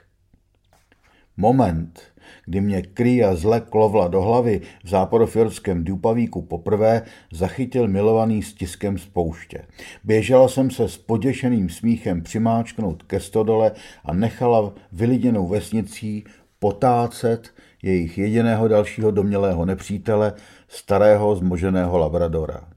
Moment, 1.38 2.02
kdy 2.46 2.62
mě 2.62 2.82
krýa 2.82 3.36
zle 3.36 3.62
klovla 3.62 4.08
do 4.08 4.22
hlavy 4.22 4.62
v 4.84 4.90
západofjordském 4.90 5.84
Dupavíku 5.84 6.42
poprvé, 6.42 7.02
zachytil 7.32 7.88
milovaný 7.88 8.44
stiskem 8.44 8.98
z 8.98 9.06
pouště. 9.06 9.66
Běžela 10.04 10.48
jsem 10.48 10.72
se 10.72 10.90
s 10.90 10.98
poděšeným 10.98 11.70
smíchem 11.70 12.22
přimáčknout 12.22 13.04
ke 13.04 13.20
stodole 13.20 13.72
a 14.06 14.14
nechala 14.14 14.74
vyliděnou 14.92 15.48
vesnicí 15.48 16.24
potácet 16.60 17.54
jejich 17.84 18.18
jediného 18.18 18.68
dalšího 18.68 19.12
domělého 19.12 19.66
nepřítele, 19.66 20.34
starého 20.68 21.36
zmoženého 21.36 21.98
labradora. 21.98 22.68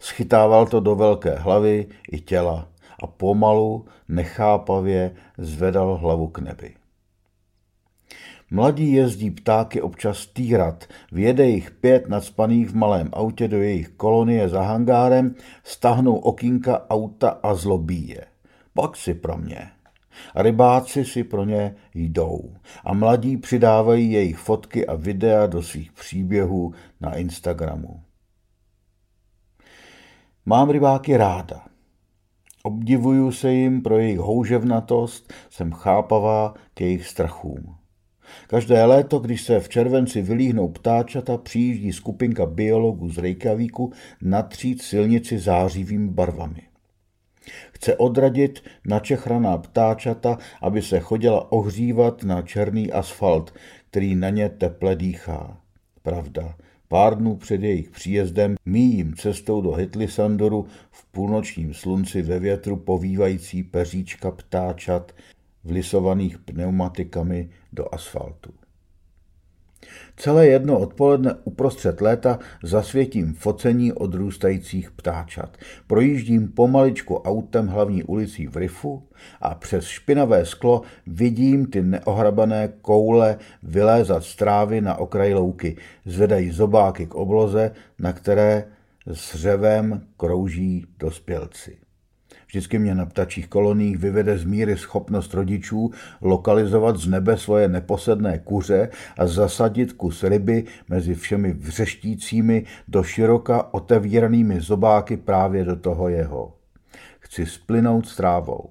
Schytával 0.00 0.66
to 0.66 0.80
do 0.80 0.94
velké 0.94 1.34
hlavy 1.34 1.86
i 2.12 2.20
těla 2.20 2.68
a 3.02 3.06
pomalu, 3.06 3.86
nechápavě 4.08 5.14
zvedal 5.38 5.96
hlavu 5.96 6.28
k 6.28 6.38
nebi. 6.38 6.74
Mladí 8.50 8.92
jezdí 8.92 9.30
ptáky 9.30 9.82
občas 9.82 10.26
týrat, 10.26 10.84
vjede 11.12 11.46
jich 11.46 11.70
pět 11.70 12.08
nadspaných 12.08 12.70
v 12.70 12.74
malém 12.74 13.08
autě 13.12 13.48
do 13.48 13.62
jejich 13.62 13.88
kolonie 13.88 14.48
za 14.48 14.62
hangárem, 14.62 15.34
stahnou 15.64 16.16
okýnka 16.16 16.90
auta 16.90 17.28
a 17.42 17.54
zlobí 17.54 18.08
je. 18.08 18.24
Pak 18.74 18.96
si 18.96 19.14
pro 19.14 19.36
mě. 19.36 19.70
A 20.34 20.42
rybáci 20.42 21.04
si 21.04 21.24
pro 21.24 21.44
ně 21.44 21.74
jdou. 21.94 22.54
A 22.84 22.94
mladí 22.94 23.36
přidávají 23.36 24.12
jejich 24.12 24.38
fotky 24.38 24.86
a 24.86 24.94
videa 24.94 25.46
do 25.46 25.62
svých 25.62 25.92
příběhů 25.92 26.74
na 27.00 27.14
Instagramu. 27.14 28.02
Mám 30.46 30.70
rybáky 30.70 31.16
ráda. 31.16 31.64
Obdivuju 32.62 33.32
se 33.32 33.52
jim 33.52 33.82
pro 33.82 33.98
jejich 33.98 34.18
houževnatost, 34.18 35.32
jsem 35.50 35.72
chápavá 35.72 36.54
k 36.74 36.80
jejich 36.80 37.06
strachům. 37.06 37.74
Každé 38.46 38.84
léto, 38.84 39.18
když 39.18 39.42
se 39.42 39.60
v 39.60 39.68
červenci 39.68 40.22
vylíhnou 40.22 40.68
ptáčata, 40.68 41.36
přijíždí 41.36 41.92
skupinka 41.92 42.46
biologů 42.46 43.08
z 43.08 43.18
Reykjavíku 43.18 43.92
natřít 44.22 44.82
silnici 44.82 45.38
zářivými 45.38 46.10
barvami. 46.10 46.67
Chce 47.72 47.96
odradit 47.96 48.62
načechraná 48.86 49.58
ptáčata, 49.58 50.38
aby 50.62 50.82
se 50.82 51.00
chodila 51.00 51.52
ohřívat 51.52 52.22
na 52.22 52.42
černý 52.42 52.92
asfalt, 52.92 53.54
který 53.90 54.14
na 54.14 54.30
ně 54.30 54.48
teple 54.48 54.96
dýchá. 54.96 55.60
Pravda, 56.02 56.54
pár 56.88 57.18
dnů 57.18 57.36
před 57.36 57.62
jejich 57.62 57.90
příjezdem 57.90 58.56
míjím 58.66 59.14
cestou 59.14 59.60
do 59.60 59.72
Hitlisandoru 59.72 60.66
v 60.90 61.04
půlnočním 61.04 61.74
slunci 61.74 62.22
ve 62.22 62.38
větru 62.38 62.76
povývající 62.76 63.62
peříčka 63.62 64.30
ptáčat, 64.30 65.12
vlisovaných 65.64 66.38
pneumatikami 66.38 67.50
do 67.72 67.94
asfaltu. 67.94 68.50
Celé 70.16 70.46
jedno 70.46 70.78
odpoledne 70.78 71.34
uprostřed 71.44 72.00
léta 72.00 72.38
zasvětím 72.62 73.34
focení 73.34 73.92
odrůstajících 73.92 74.90
ptáčat. 74.90 75.56
Projíždím 75.86 76.48
pomaličku 76.48 77.16
autem 77.16 77.66
hlavní 77.66 78.04
ulicí 78.04 78.46
v 78.46 78.56
Rifu 78.56 79.02
a 79.40 79.54
přes 79.54 79.84
špinavé 79.84 80.46
sklo 80.46 80.82
vidím 81.06 81.66
ty 81.66 81.82
neohrabané 81.82 82.72
koule 82.82 83.38
vylézat 83.62 84.24
z 84.24 84.36
trávy 84.36 84.80
na 84.80 84.94
okraji 84.94 85.34
louky. 85.34 85.76
Zvedají 86.04 86.50
zobáky 86.50 87.06
k 87.06 87.14
obloze, 87.14 87.70
na 87.98 88.12
které 88.12 88.64
s 89.06 89.34
řevem 89.34 90.02
krouží 90.16 90.86
dospělci. 90.98 91.87
Vždycky 92.48 92.78
mě 92.78 92.94
na 92.94 93.06
ptačích 93.06 93.48
koloních 93.48 93.98
vyvede 93.98 94.38
z 94.38 94.44
míry 94.44 94.76
schopnost 94.76 95.34
rodičů 95.34 95.90
lokalizovat 96.20 96.96
z 96.96 97.08
nebe 97.08 97.36
svoje 97.36 97.68
neposedné 97.68 98.38
kuře 98.38 98.88
a 99.18 99.26
zasadit 99.26 99.92
kus 99.92 100.24
ryby 100.24 100.64
mezi 100.88 101.14
všemi 101.14 101.52
vřeštícími 101.52 102.64
do 102.88 103.02
široka 103.02 103.74
otevíranými 103.74 104.60
zobáky 104.60 105.16
právě 105.16 105.64
do 105.64 105.76
toho 105.76 106.08
jeho. 106.08 106.54
Chci 107.20 107.46
splynout 107.46 108.08
s 108.08 108.16
trávou. 108.16 108.70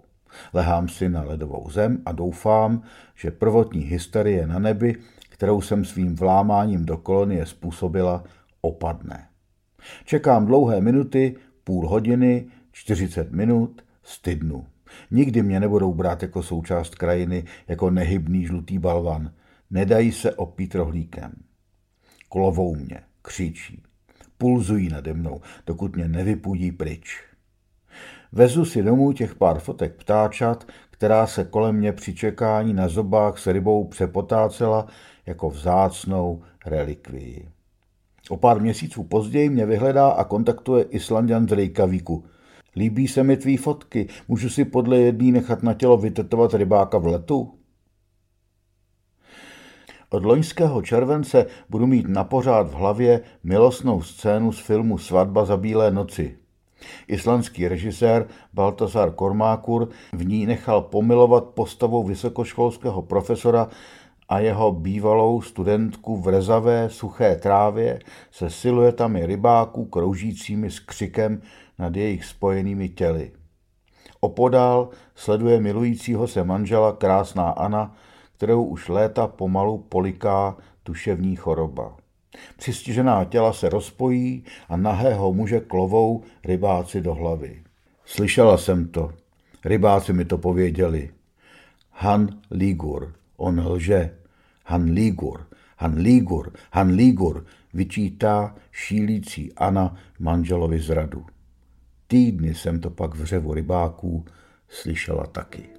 Lehám 0.53 0.89
si 0.89 1.09
na 1.09 1.23
ledovou 1.23 1.69
zem 1.69 2.01
a 2.05 2.11
doufám, 2.11 2.81
že 3.15 3.31
prvotní 3.31 3.81
hysterie 3.81 4.47
na 4.47 4.59
nebi, 4.59 4.95
kterou 5.29 5.61
jsem 5.61 5.85
svým 5.85 6.15
vlámáním 6.15 6.85
do 6.85 6.97
kolonie 6.97 7.45
způsobila, 7.45 8.23
opadne. 8.61 9.27
Čekám 10.05 10.45
dlouhé 10.45 10.81
minuty, 10.81 11.35
půl 11.63 11.87
hodiny, 11.87 12.45
40 12.77 13.31
minut, 13.31 13.81
stydnu. 14.03 14.65
Nikdy 15.11 15.43
mě 15.43 15.59
nebudou 15.59 15.93
brát 15.93 16.21
jako 16.21 16.43
součást 16.43 16.95
krajiny, 16.95 17.43
jako 17.67 17.89
nehybný 17.89 18.45
žlutý 18.45 18.79
balvan. 18.79 19.31
Nedají 19.69 20.11
se 20.11 20.31
opít 20.35 20.75
rohlíkem. 20.75 21.31
Klovou 22.29 22.75
mě, 22.75 23.01
křičí. 23.21 23.83
Pulzují 24.37 24.89
nade 24.89 25.13
mnou, 25.13 25.41
dokud 25.67 25.95
mě 25.95 26.07
nevypudí 26.07 26.71
pryč. 26.71 27.23
Vezu 28.31 28.65
si 28.65 28.83
domů 28.83 29.13
těch 29.13 29.35
pár 29.35 29.59
fotek 29.59 29.95
ptáčat, 29.95 30.67
která 30.91 31.27
se 31.27 31.43
kolem 31.43 31.75
mě 31.75 31.93
při 31.93 32.15
čekání 32.15 32.73
na 32.73 32.87
zobách 32.87 33.39
s 33.39 33.47
rybou 33.47 33.87
přepotácela 33.87 34.87
jako 35.25 35.49
vzácnou 35.49 36.43
relikvii. 36.65 37.49
O 38.29 38.37
pár 38.37 38.61
měsíců 38.61 39.03
později 39.03 39.49
mě 39.49 39.65
vyhledá 39.65 40.09
a 40.09 40.23
kontaktuje 40.23 40.83
Islandian 40.83 41.47
z 41.47 41.51
Reykjavíku– 41.51 42.25
Líbí 42.77 43.07
se 43.07 43.23
mi 43.23 43.37
tvý 43.37 43.57
fotky, 43.57 44.07
můžu 44.27 44.49
si 44.49 44.65
podle 44.65 44.97
jedný 44.97 45.31
nechat 45.31 45.63
na 45.63 45.73
tělo 45.73 45.97
vytetovat 45.97 46.53
rybáka 46.53 46.97
v 46.97 47.05
letu? 47.05 47.53
Od 50.09 50.25
loňského 50.25 50.81
července 50.81 51.45
budu 51.69 51.87
mít 51.87 52.07
na 52.07 52.23
pořád 52.23 52.67
v 52.67 52.73
hlavě 52.73 53.21
milostnou 53.43 54.01
scénu 54.01 54.51
z 54.51 54.59
filmu 54.59 54.97
Svatba 54.97 55.45
za 55.45 55.57
bílé 55.57 55.91
noci. 55.91 56.37
Islandský 57.07 57.67
režisér 57.67 58.27
Baltasar 58.53 59.11
Kormákur 59.11 59.89
v 60.13 60.25
ní 60.25 60.45
nechal 60.45 60.81
pomilovat 60.81 61.43
postavou 61.43 62.03
vysokoškolského 62.03 63.01
profesora 63.01 63.67
a 64.29 64.39
jeho 64.39 64.71
bývalou 64.71 65.41
studentku 65.41 66.17
v 66.17 66.27
rezavé 66.27 66.89
suché 66.89 67.35
trávě 67.35 67.99
se 68.31 68.49
siluetami 68.49 69.25
rybáků 69.25 69.85
kroužícími 69.85 70.71
s 70.71 70.79
křikem 70.79 71.41
nad 71.79 71.95
jejich 71.95 72.25
spojenými 72.25 72.89
těly. 72.89 73.31
Opodál 74.19 74.89
sleduje 75.15 75.59
milujícího 75.61 76.27
se 76.27 76.43
manžela 76.43 76.91
krásná 76.95 77.49
Anna, 77.49 77.95
kterou 78.37 78.63
už 78.63 78.89
léta 78.89 79.27
pomalu 79.27 79.77
poliká 79.77 80.57
duševní 80.85 81.35
choroba. 81.35 81.97
Přistižená 82.57 83.25
těla 83.25 83.53
se 83.53 83.69
rozpojí 83.69 84.43
a 84.69 84.77
nahého 84.77 85.33
muže 85.33 85.59
klovou 85.59 86.23
rybáci 86.45 87.01
do 87.01 87.13
hlavy. 87.13 87.63
Slyšela 88.05 88.57
jsem 88.57 88.87
to. 88.87 89.13
Rybáci 89.65 90.13
mi 90.13 90.25
to 90.25 90.37
pověděli. 90.37 91.09
Han 91.91 92.29
Ligur, 92.51 93.13
on 93.37 93.67
lže. 93.67 94.17
Han 94.65 94.83
Ligur, 94.83 95.47
Han 95.77 95.97
Ligur, 95.97 96.53
Han 96.71 96.89
Ligur, 96.89 97.45
vyčítá 97.73 98.55
šílící 98.71 99.53
Anna 99.53 99.95
manželovi 100.19 100.79
zradu. 100.79 101.25
Týdny 102.09 102.55
jsem 102.55 102.79
to 102.79 102.89
pak 102.89 103.15
v 103.15 103.25
řevu 103.25 103.53
rybáků 103.53 104.25
slyšela 104.69 105.25
taky. 105.25 105.69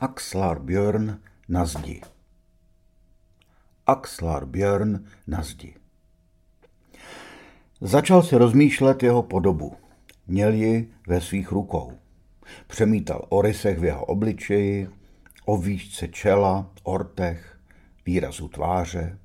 Axlar 0.00 0.58
Björn 0.60 1.20
na 1.48 1.64
zdi. 1.64 2.00
Axlar 3.86 4.46
Björn 4.46 5.04
na 5.26 5.42
zdi. 5.42 5.77
Začal 7.80 8.22
si 8.22 8.36
rozmýšlet 8.36 9.02
jeho 9.02 9.22
podobu. 9.22 9.72
Měl 10.26 10.52
ji 10.52 10.88
ve 11.06 11.20
svých 11.20 11.52
rukou. 11.52 11.92
Přemítal 12.66 13.26
o 13.28 13.42
rysech 13.42 13.78
v 13.78 13.84
jeho 13.84 14.04
obličeji, 14.04 14.88
o 15.44 15.56
výšce 15.56 16.08
čela, 16.08 16.70
ortech, 16.82 17.58
výrazu 18.06 18.48
tváře. 18.48 19.18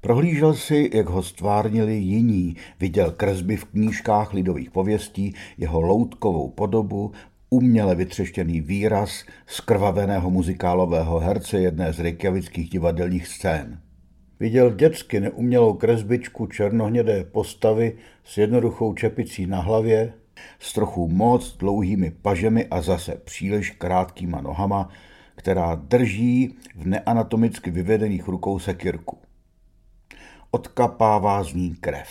Prohlížel 0.00 0.54
si, 0.54 0.90
jak 0.94 1.08
ho 1.08 1.22
stvárnili 1.22 1.94
jiní, 1.94 2.56
viděl 2.80 3.10
kresby 3.10 3.56
v 3.56 3.64
knížkách 3.64 4.32
lidových 4.32 4.70
pověstí, 4.70 5.34
jeho 5.58 5.80
loutkovou 5.80 6.50
podobu, 6.50 7.12
uměle 7.50 7.94
vytřeštěný 7.94 8.60
výraz 8.60 9.24
skrvaveného 9.46 10.30
muzikálového 10.30 11.18
herce 11.18 11.60
jedné 11.60 11.92
z 11.92 12.00
reykjavických 12.00 12.70
divadelních 12.70 13.26
scén. 13.26 13.80
Viděl 14.40 14.70
dětsky 14.70 15.20
neumělou 15.20 15.74
kresbičku 15.74 16.46
černohnědé 16.46 17.24
postavy 17.24 17.98
s 18.24 18.38
jednoduchou 18.38 18.94
čepicí 18.94 19.46
na 19.46 19.60
hlavě, 19.60 20.12
s 20.58 20.72
trochu 20.72 21.08
moc 21.08 21.56
dlouhými 21.56 22.10
pažemi 22.10 22.66
a 22.66 22.82
zase 22.82 23.20
příliš 23.24 23.70
krátkýma 23.70 24.40
nohama, 24.40 24.88
která 25.34 25.74
drží 25.74 26.56
v 26.74 26.86
neanatomicky 26.86 27.70
vyvedených 27.70 28.28
rukou 28.28 28.58
sekirku. 28.58 29.18
Odkapává 30.50 31.42
z 31.42 31.54
ní 31.54 31.74
krev. 31.74 32.08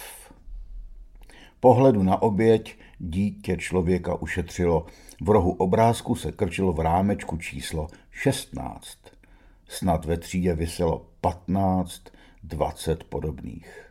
Pohledu 1.60 2.04
na 2.04 2.22
oběť 2.22 2.78
dítě 3.00 3.58
člověka 3.58 4.16
ušetřilo. 4.16 4.86
V 5.22 5.30
rohu 5.30 5.52
obrázku 5.52 6.16
se 6.16 6.32
krčilo 6.32 6.74
v 6.74 6.80
rámečku 6.80 7.38
číslo 7.38 7.88
16. 8.12 8.98
Snad 9.68 10.06
ve 10.06 10.18
třídě 10.18 10.54
vyselo 10.54 11.06
15 11.22 12.17
20 12.44 13.04
podobných. 13.04 13.88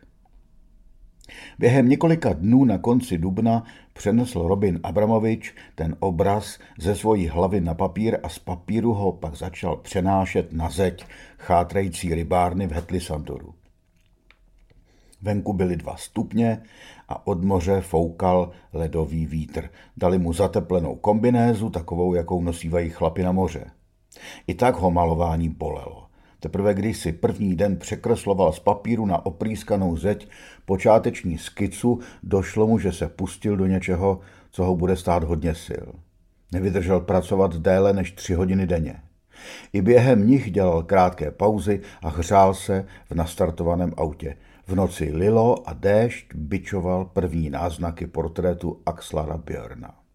Během 1.59 1.89
několika 1.89 2.33
dnů 2.33 2.65
na 2.65 2.77
konci 2.77 3.17
dubna 3.17 3.63
přenesl 3.93 4.47
Robin 4.47 4.79
Abramovič 4.83 5.55
ten 5.75 5.95
obraz 5.99 6.59
ze 6.79 6.95
svojí 6.95 7.27
hlavy 7.27 7.61
na 7.61 7.73
papír 7.73 8.17
a 8.23 8.29
z 8.29 8.39
papíru 8.39 8.93
ho 8.93 9.11
pak 9.11 9.35
začal 9.35 9.77
přenášet 9.77 10.53
na 10.53 10.69
zeď 10.69 11.05
chátrající 11.37 12.15
rybárny 12.15 12.67
v 12.67 12.71
Hetlisandoru. 12.71 13.53
Venku 15.21 15.53
byly 15.53 15.75
dva 15.75 15.97
stupně 15.97 16.63
a 17.07 17.27
od 17.27 17.43
moře 17.43 17.81
foukal 17.81 18.51
ledový 18.73 19.25
vítr. 19.25 19.69
Dali 19.97 20.17
mu 20.17 20.33
zateplenou 20.33 20.95
kombinézu, 20.95 21.69
takovou, 21.69 22.13
jakou 22.13 22.41
nosívají 22.41 22.89
chlapi 22.89 23.23
na 23.23 23.31
moře. 23.31 23.71
I 24.47 24.53
tak 24.53 24.75
ho 24.75 24.91
malování 24.91 25.49
bolelo. 25.49 26.06
Teprve 26.47 26.73
když 26.73 26.97
si 26.97 27.11
první 27.11 27.55
den 27.55 27.77
překresloval 27.77 28.53
z 28.53 28.59
papíru 28.59 29.05
na 29.05 29.25
oprýskanou 29.25 29.97
zeď 29.97 30.29
počáteční 30.65 31.37
skicu, 31.37 31.99
došlo 32.23 32.67
mu, 32.67 32.79
že 32.79 32.91
se 32.91 33.07
pustil 33.07 33.57
do 33.57 33.65
něčeho, 33.65 34.19
co 34.51 34.63
ho 34.63 34.75
bude 34.75 34.95
stát 34.95 35.23
hodně 35.23 35.55
sil. 35.67 35.87
Nevydržel 36.51 36.99
pracovat 36.99 37.55
déle 37.55 37.93
než 37.93 38.11
tři 38.11 38.33
hodiny 38.33 38.67
denně. 38.67 38.95
I 39.73 39.81
během 39.81 40.27
nich 40.27 40.51
dělal 40.51 40.83
krátké 40.83 41.31
pauzy 41.31 41.81
a 42.01 42.09
hřál 42.09 42.53
se 42.53 42.85
v 43.09 43.15
nastartovaném 43.15 43.93
autě. 43.97 44.37
V 44.67 44.75
noci 44.75 45.11
lilo 45.13 45.69
a 45.69 45.73
déšť 45.73 46.35
bičoval 46.35 47.05
první 47.05 47.49
náznaky 47.49 48.07
portrétu 48.07 48.81
Axlara 48.85 49.37
Björna. 49.37 50.06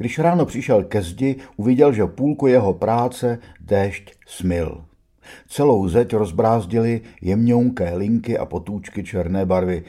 Když 0.00 0.18
ráno 0.18 0.46
přišel 0.46 0.84
ke 0.84 1.02
zdi, 1.02 1.36
uviděl, 1.56 1.92
že 1.92 2.06
půlku 2.06 2.46
jeho 2.46 2.74
práce 2.74 3.38
déšť 3.60 4.14
smil. 4.26 4.84
Celou 5.48 5.88
zeď 5.88 6.12
rozbrázdily 6.12 7.00
jemňounké 7.22 7.96
linky 7.96 8.38
a 8.38 8.46
potůčky 8.46 9.04
černé 9.04 9.46
barvy. 9.46 9.84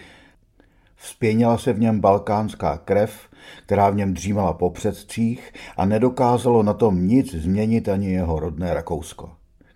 Vzpěnila 0.95 1.57
se 1.57 1.73
v 1.73 1.79
něm 1.79 1.99
balkánská 1.99 2.77
krev, 2.77 3.29
která 3.65 3.89
v 3.89 3.95
něm 3.95 4.13
dřímala 4.13 4.53
po 4.53 4.69
předcích 4.69 5.53
a 5.77 5.85
nedokázalo 5.85 6.63
na 6.63 6.73
tom 6.73 7.07
nic 7.07 7.35
změnit 7.35 7.89
ani 7.89 8.11
jeho 8.11 8.39
rodné 8.39 8.73
Rakousko. 8.73 9.31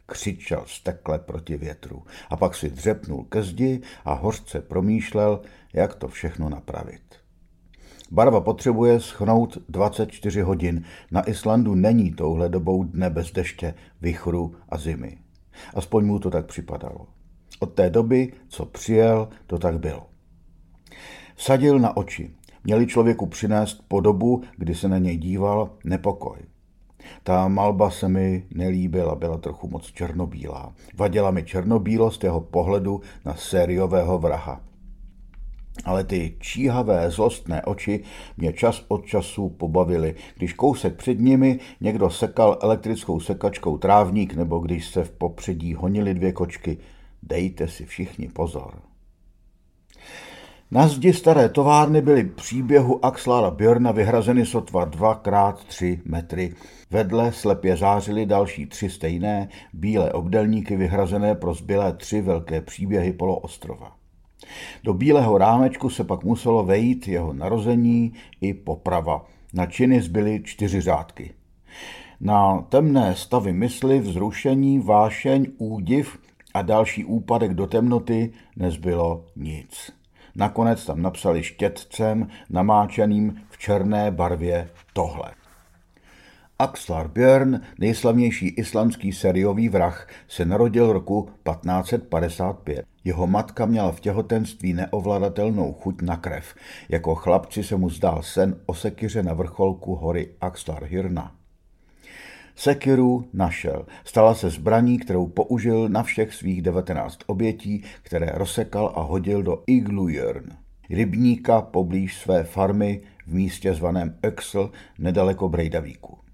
Křičel 0.06 0.64
stekle 0.68 1.20
proti 1.20 1.58
větru 1.58 2.04
a 2.30 2.36
pak 2.36 2.56
si 2.56 2.70
dřepnul 2.70 3.24
ke 3.24 3.44
zdi 3.44 3.82
a 4.06 4.14
hořce 4.14 4.62
promýšlel, 4.62 5.42
jak 5.74 5.96
to 5.96 6.08
všechno 6.08 6.50
napravit. 6.50 7.05
Barva 8.12 8.42
potřebuje 8.42 9.00
schnout 9.00 9.58
24 9.70 10.42
hodin. 10.42 10.84
Na 11.12 11.30
Islandu 11.30 11.76
není 11.76 12.12
touhle 12.12 12.50
dobou 12.50 12.84
dne 12.84 13.10
bez 13.10 13.32
deště, 13.32 13.74
vychru 14.02 14.56
a 14.70 14.78
zimy. 14.78 15.18
Aspoň 15.74 16.06
mu 16.06 16.20
to 16.20 16.30
tak 16.30 16.46
připadalo. 16.46 17.08
Od 17.60 17.74
té 17.74 17.90
doby, 17.90 18.34
co 18.48 18.66
přijel, 18.66 19.30
to 19.48 19.58
tak 19.58 19.80
bylo. 19.80 20.06
Sadil 21.38 21.80
na 21.80 21.98
oči. 21.98 22.32
Měli 22.64 22.88
člověku 22.88 23.26
přinést 23.26 23.86
podobu, 23.88 24.42
kdy 24.58 24.76
se 24.76 24.88
na 24.88 24.98
něj 24.98 25.18
díval, 25.18 25.70
nepokoj. 25.84 26.38
Ta 27.24 27.48
malba 27.48 27.90
se 27.90 28.10
mi 28.10 28.46
nelíbila, 28.56 29.16
byla 29.16 29.38
trochu 29.38 29.68
moc 29.68 29.86
černobílá. 29.86 30.74
Vadila 30.96 31.32
mi 31.32 31.44
černobílost 31.44 32.24
jeho 32.24 32.42
pohledu 32.42 33.02
na 33.26 33.36
sériového 33.36 34.20
vraha. 34.20 34.62
Ale 35.86 36.04
ty 36.04 36.36
číhavé, 36.40 37.12
zlostné 37.12 37.62
oči 37.62 38.04
mě 38.38 38.54
čas 38.54 38.86
od 38.88 39.06
času 39.06 39.50
pobavily, 39.50 40.16
když 40.38 40.54
kousek 40.54 40.96
před 40.96 41.20
nimi 41.20 41.60
někdo 41.82 42.10
sekal 42.10 42.60
elektrickou 42.62 43.20
sekačkou 43.20 43.78
trávník 43.78 44.34
nebo 44.34 44.60
když 44.60 44.88
se 44.88 45.04
v 45.04 45.12
popředí 45.12 45.74
honily 45.74 46.14
dvě 46.14 46.32
kočky. 46.32 46.78
Dejte 47.24 47.68
si 47.68 47.86
všichni 47.86 48.28
pozor. 48.28 48.74
Na 50.72 50.88
zdi 50.88 51.14
staré 51.14 51.50
továrny 51.50 52.02
byly 52.02 52.24
příběhu 52.24 53.06
Axlara 53.06 53.52
Björna 53.52 53.94
vyhrazeny 53.94 54.46
sotva 54.46 54.86
2x3 54.86 56.02
metry. 56.06 56.54
Vedle 56.92 57.32
slepě 57.32 57.78
zářily 57.78 58.26
další 58.26 58.66
tři 58.66 58.90
stejné, 58.90 59.50
bílé 59.74 60.14
obdelníky 60.14 60.76
vyhrazené 60.76 61.36
pro 61.36 61.54
zbylé 61.54 61.94
tři 61.94 62.22
velké 62.22 62.62
příběhy 62.62 63.14
poloostrova. 63.14 64.05
Do 64.84 64.94
bílého 64.94 65.38
rámečku 65.38 65.90
se 65.90 66.04
pak 66.04 66.24
muselo 66.24 66.64
vejít 66.64 67.08
jeho 67.08 67.34
narození 67.34 68.14
i 68.42 68.54
poprava. 68.54 69.26
Na 69.54 69.66
činy 69.66 70.02
zbyly 70.02 70.42
čtyři 70.44 70.82
řádky. 70.82 71.34
Na 72.20 72.62
temné 72.62 73.16
stavy 73.16 73.54
mysli, 73.54 74.00
vzrušení, 74.00 74.80
vášeň, 74.80 75.48
údiv 75.58 76.18
a 76.54 76.62
další 76.62 77.06
úpadek 77.06 77.54
do 77.54 77.68
temnoty 77.68 78.34
nezbylo 78.56 79.26
nic. 79.36 79.92
Nakonec 80.36 80.86
tam 80.86 81.02
napsali 81.02 81.44
štětcem 81.44 82.28
namáčeným 82.50 83.42
v 83.50 83.58
černé 83.58 84.12
barvě 84.12 84.70
tohle. 84.94 85.32
Axlar 86.60 87.08
Björn, 87.08 87.62
nejslavnější 87.80 88.48
islandský 88.48 89.14
seriový 89.14 89.70
vrah, 89.70 90.08
se 90.28 90.46
narodil 90.46 90.94
roku 90.94 91.30
1555. 91.44 92.86
Jeho 93.06 93.28
matka 93.28 93.66
měla 93.66 93.92
v 93.92 94.00
těhotenství 94.00 94.74
neovladatelnou 94.74 95.74
chuť 95.74 96.02
na 96.02 96.18
krev. 96.18 96.56
Jako 96.90 97.16
chlapci 97.16 97.64
se 97.64 97.76
mu 97.76 97.90
zdál 97.90 98.24
sen 98.24 98.56
o 98.66 98.74
sekyře 98.74 99.24
na 99.24 99.34
vrcholku 99.34 99.96
hory 99.96 100.30
Axlar 100.42 100.84
Hirna. 100.84 101.36
Sekiru 102.56 103.30
našel. 103.34 103.86
Stala 104.04 104.36
se 104.36 104.50
zbraní, 104.50 105.00
kterou 105.00 105.28
použil 105.28 105.90
na 105.90 106.04
všech 106.04 106.34
svých 106.34 106.62
19 106.62 107.20
obětí, 107.26 107.84
které 108.02 108.32
rozsekal 108.34 108.94
a 108.96 109.02
hodil 109.02 109.44
do 109.44 109.64
Iglujörn, 109.68 110.50
rybníka 110.90 111.62
poblíž 111.62 112.18
své 112.18 112.44
farmy 112.44 113.02
v 113.28 113.34
místě 113.34 113.74
zvaném 113.74 114.18
Öxl 114.24 114.72
nedaleko 115.00 115.50
Brejdavíku. 115.50 116.25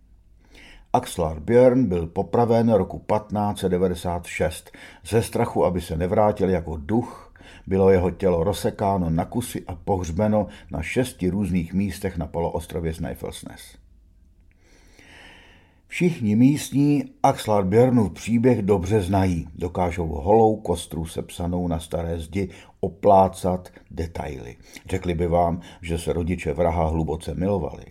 Axlar 0.93 1.39
Björn 1.39 1.85
byl 1.85 2.07
popraven 2.07 2.73
roku 2.73 2.99
1596. 2.99 4.71
Ze 5.05 5.23
strachu, 5.23 5.65
aby 5.65 5.81
se 5.81 5.97
nevrátil 5.97 6.49
jako 6.49 6.77
duch, 6.77 7.33
bylo 7.67 7.89
jeho 7.89 8.11
tělo 8.11 8.43
rozsekáno 8.43 9.09
na 9.09 9.25
kusy 9.25 9.63
a 9.67 9.75
pohřbeno 9.75 10.47
na 10.71 10.81
šesti 10.81 11.29
různých 11.29 11.73
místech 11.73 12.17
na 12.17 12.27
poloostrově 12.27 12.93
Snæfellsnes. 12.93 13.77
Všichni 15.87 16.35
místní 16.35 17.03
Axlar 17.23 17.65
Björnův 17.65 18.13
příběh 18.13 18.61
dobře 18.61 19.01
znají. 19.01 19.47
Dokážou 19.55 20.07
holou 20.07 20.55
kostru 20.55 21.05
sepsanou 21.05 21.67
na 21.67 21.79
staré 21.79 22.19
zdi 22.19 22.49
oplácat 22.79 23.69
detaily. 23.91 24.55
Řekli 24.89 25.13
by 25.13 25.27
vám, 25.27 25.61
že 25.81 25.97
se 25.97 26.13
rodiče 26.13 26.53
vraha 26.53 26.85
hluboce 26.85 27.33
milovali 27.35 27.83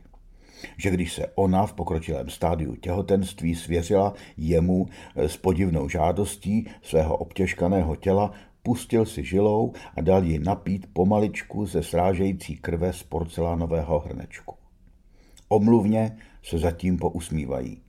že 0.76 0.90
když 0.90 1.12
se 1.12 1.26
ona 1.34 1.66
v 1.66 1.72
pokročilém 1.72 2.28
stádiu 2.28 2.74
těhotenství 2.74 3.54
svěřila 3.54 4.14
jemu 4.36 4.88
s 5.16 5.36
podivnou 5.36 5.88
žádostí 5.88 6.66
svého 6.82 7.16
obtěžkaného 7.16 7.96
těla, 7.96 8.32
pustil 8.62 9.06
si 9.06 9.24
žilou 9.24 9.72
a 9.96 10.00
dal 10.00 10.24
ji 10.24 10.38
napít 10.38 10.86
pomaličku 10.92 11.66
ze 11.66 11.82
srážející 11.82 12.56
krve 12.56 12.92
z 12.92 13.02
porcelánového 13.02 13.98
hrnečku. 13.98 14.54
Omluvně 15.48 16.16
se 16.42 16.58
zatím 16.58 16.98
pousmívají. 16.98 17.82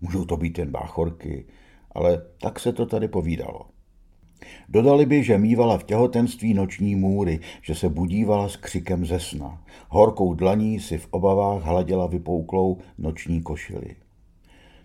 Můžou 0.00 0.24
to 0.24 0.36
být 0.36 0.58
jen 0.58 0.70
báchorky, 0.70 1.46
ale 1.92 2.22
tak 2.40 2.60
se 2.60 2.72
to 2.72 2.86
tady 2.86 3.08
povídalo. 3.08 3.73
Dodali 4.68 5.06
by, 5.06 5.24
že 5.24 5.38
mývala 5.38 5.78
v 5.78 5.84
těhotenství 5.84 6.54
noční 6.54 6.96
můry, 6.96 7.40
že 7.62 7.74
se 7.74 7.88
budívala 7.88 8.48
s 8.48 8.56
křikem 8.56 9.06
ze 9.06 9.20
sna. 9.20 9.62
Horkou 9.88 10.34
dlaní 10.34 10.80
si 10.80 10.98
v 10.98 11.08
obavách 11.10 11.62
hladila 11.62 12.06
vypouklou 12.06 12.78
noční 12.98 13.42
košili. 13.42 13.96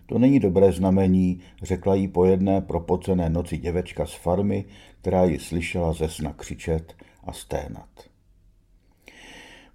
To 0.06 0.18
není 0.18 0.40
dobré 0.40 0.72
znamení, 0.72 1.40
řekla 1.62 1.94
jí 1.94 2.08
po 2.08 2.24
jedné 2.24 2.60
propocené 2.60 3.30
noci 3.30 3.58
děvečka 3.58 4.06
z 4.06 4.14
farmy, 4.14 4.64
která 5.00 5.24
ji 5.24 5.38
slyšela 5.38 5.92
ze 5.92 6.08
sna 6.08 6.32
křičet 6.32 6.94
a 7.24 7.32
sténat. 7.32 8.09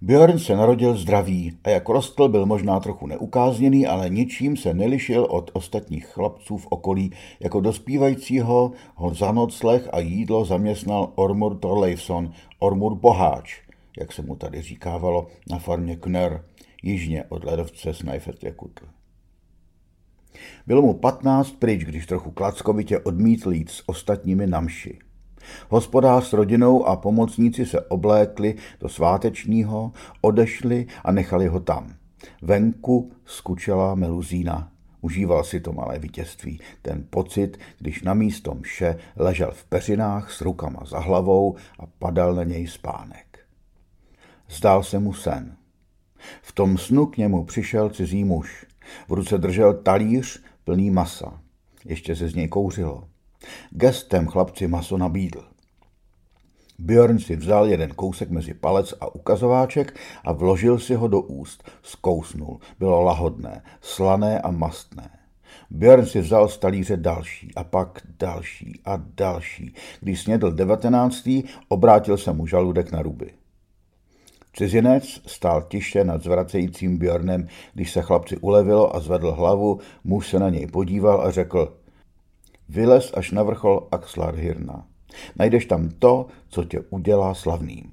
Björn 0.00 0.38
se 0.38 0.56
narodil 0.56 0.96
zdravý 0.96 1.58
a 1.64 1.70
jak 1.70 1.88
rostl, 1.88 2.28
byl 2.28 2.46
možná 2.46 2.80
trochu 2.80 3.06
neukázněný, 3.06 3.86
ale 3.86 4.10
ničím 4.10 4.56
se 4.56 4.74
nelišil 4.74 5.24
od 5.30 5.50
ostatních 5.54 6.06
chlapců 6.06 6.56
v 6.56 6.66
okolí. 6.66 7.12
Jako 7.40 7.60
dospívajícího 7.60 8.72
ho 8.94 9.14
za 9.14 9.32
nocleh 9.32 9.88
a 9.92 9.98
jídlo 9.98 10.44
zaměstnal 10.44 11.12
Ormur 11.14 11.58
Torleifson, 11.58 12.32
Ormur 12.58 12.94
Boháč, 12.94 13.60
jak 13.98 14.12
se 14.12 14.22
mu 14.22 14.36
tady 14.36 14.62
říkávalo, 14.62 15.26
na 15.50 15.58
farmě 15.58 15.96
Kner, 15.96 16.44
jižně 16.82 17.24
od 17.28 17.44
ledovce 17.44 17.94
Snajfetjakutl. 17.94 18.86
Bylo 20.66 20.82
mu 20.82 20.94
patnáct 20.94 21.50
pryč, 21.50 21.84
když 21.84 22.06
trochu 22.06 22.30
klackovitě 22.30 22.98
odmítl 22.98 23.52
jít 23.52 23.70
s 23.70 23.82
ostatními 23.86 24.46
na 24.46 24.60
mši. 24.60 24.98
Hospodář 25.68 26.24
s 26.24 26.32
rodinou 26.32 26.84
a 26.84 26.96
pomocníci 26.96 27.66
se 27.66 27.80
oblékli 27.80 28.54
do 28.80 28.88
svátečního, 28.88 29.92
odešli 30.20 30.86
a 31.04 31.12
nechali 31.12 31.46
ho 31.46 31.60
tam. 31.60 31.94
Venku 32.42 33.12
skučela 33.24 33.94
meluzína. 33.94 34.72
Užíval 35.00 35.44
si 35.44 35.60
to 35.60 35.72
malé 35.72 35.98
vítězství, 35.98 36.60
ten 36.82 37.06
pocit, 37.10 37.58
když 37.78 38.02
na 38.02 38.14
místo 38.14 38.54
mše 38.54 38.96
ležel 39.16 39.50
v 39.52 39.64
peřinách 39.64 40.32
s 40.32 40.40
rukama 40.40 40.80
za 40.86 40.98
hlavou 40.98 41.56
a 41.78 41.86
padal 41.98 42.34
na 42.34 42.44
něj 42.44 42.66
spánek. 42.66 43.38
Zdál 44.50 44.82
se 44.82 44.98
mu 44.98 45.12
sen. 45.12 45.56
V 46.42 46.52
tom 46.52 46.78
snu 46.78 47.06
k 47.06 47.16
němu 47.16 47.44
přišel 47.44 47.90
cizí 47.90 48.24
muž. 48.24 48.66
V 49.08 49.12
ruce 49.12 49.38
držel 49.38 49.74
talíř 49.74 50.42
plný 50.64 50.90
masa. 50.90 51.40
Ještě 51.84 52.16
se 52.16 52.28
z 52.28 52.34
něj 52.34 52.48
kouřilo. 52.48 53.08
Gestem 53.70 54.26
chlapci 54.26 54.66
maso 54.68 54.96
nabídl. 54.96 55.44
Björn 56.78 57.18
si 57.18 57.36
vzal 57.36 57.66
jeden 57.66 57.90
kousek 57.90 58.30
mezi 58.30 58.54
palec 58.54 58.94
a 59.00 59.14
ukazováček 59.14 59.96
a 60.24 60.32
vložil 60.32 60.78
si 60.78 60.94
ho 60.94 61.08
do 61.08 61.20
úst. 61.20 61.64
Zkousnul. 61.82 62.58
Bylo 62.78 63.02
lahodné, 63.02 63.62
slané 63.80 64.40
a 64.40 64.50
mastné. 64.50 65.10
Björn 65.70 66.06
si 66.06 66.20
vzal 66.20 66.48
z 66.48 66.58
talíře 66.58 66.96
další 66.96 67.54
a 67.54 67.64
pak 67.64 68.00
další 68.18 68.80
a 68.84 69.02
další. 69.16 69.74
Když 70.00 70.20
snědl 70.20 70.50
devatenáctý, 70.50 71.42
obrátil 71.68 72.16
se 72.16 72.32
mu 72.32 72.46
žaludek 72.46 72.92
na 72.92 73.02
ruby. 73.02 73.30
Cizinec 74.52 75.20
stál 75.26 75.62
tiše 75.62 76.04
nad 76.04 76.22
zvracejícím 76.22 76.98
Björnem, 76.98 77.48
když 77.74 77.92
se 77.92 78.02
chlapci 78.02 78.36
ulevilo 78.36 78.96
a 78.96 79.00
zvedl 79.00 79.32
hlavu, 79.32 79.80
muž 80.04 80.28
se 80.28 80.38
na 80.38 80.50
něj 80.50 80.66
podíval 80.66 81.20
a 81.20 81.30
řekl 81.30 81.76
Vylez 82.68 83.12
až 83.14 83.30
na 83.30 83.42
vrchol 83.42 83.88
Axlarhirna. 83.90 84.86
Najdeš 85.36 85.66
tam 85.66 85.88
to, 85.98 86.26
co 86.48 86.64
tě 86.64 86.80
udělá 86.90 87.34
slavným. 87.34 87.92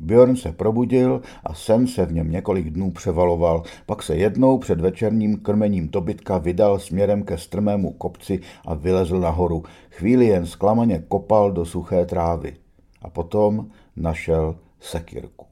Björn 0.00 0.36
se 0.36 0.52
probudil 0.52 1.22
a 1.44 1.54
sen 1.54 1.86
se 1.86 2.06
v 2.06 2.12
něm 2.12 2.30
několik 2.30 2.70
dnů 2.70 2.90
převaloval, 2.90 3.62
pak 3.86 4.02
se 4.02 4.16
jednou 4.16 4.58
před 4.58 4.80
večerním 4.80 5.36
krmením 5.36 5.88
dobytka 5.88 6.38
vydal 6.38 6.78
směrem 6.78 7.22
ke 7.22 7.38
strmému 7.38 7.92
kopci 7.92 8.40
a 8.66 8.74
vylezl 8.74 9.20
nahoru. 9.20 9.62
Chvíli 9.90 10.26
jen 10.26 10.46
zklamaně 10.46 11.04
kopal 11.08 11.52
do 11.52 11.64
suché 11.64 12.06
trávy. 12.06 12.56
A 13.02 13.10
potom 13.10 13.68
našel 13.96 14.56
sekirku. 14.80 15.46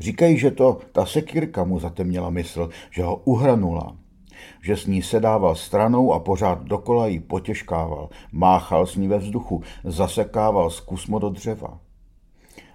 Říkají, 0.00 0.38
že 0.38 0.50
to 0.50 0.78
ta 0.92 1.06
sekirka 1.06 1.64
mu 1.64 1.78
zatemnila 1.78 2.30
mysl, 2.30 2.68
že 2.90 3.02
ho 3.02 3.16
uhranula, 3.16 3.96
že 4.62 4.76
s 4.76 4.86
ní 4.86 5.02
sedával 5.02 5.54
stranou 5.54 6.12
a 6.12 6.20
pořád 6.20 6.62
dokola 6.62 7.06
ji 7.06 7.20
potěžkával, 7.20 8.08
máchal 8.32 8.86
s 8.86 8.96
ní 8.96 9.08
ve 9.08 9.18
vzduchu, 9.18 9.62
zasekával 9.84 10.70
zkusmo 10.70 11.18
do 11.18 11.30
dřeva. 11.30 11.78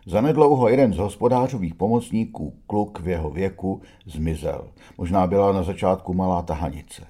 Zanedlouho 0.05 0.69
jeden 0.69 0.93
z 0.93 0.97
hospodářových 0.97 1.75
pomocníků, 1.75 2.53
kluk 2.67 2.99
v 2.99 3.07
jeho 3.07 3.29
věku, 3.29 3.81
zmizel. 4.05 4.67
Možná 4.97 5.27
byla 5.27 5.53
na 5.53 5.63
začátku 5.63 6.13
malá 6.13 6.41
tahanice. 6.41 7.07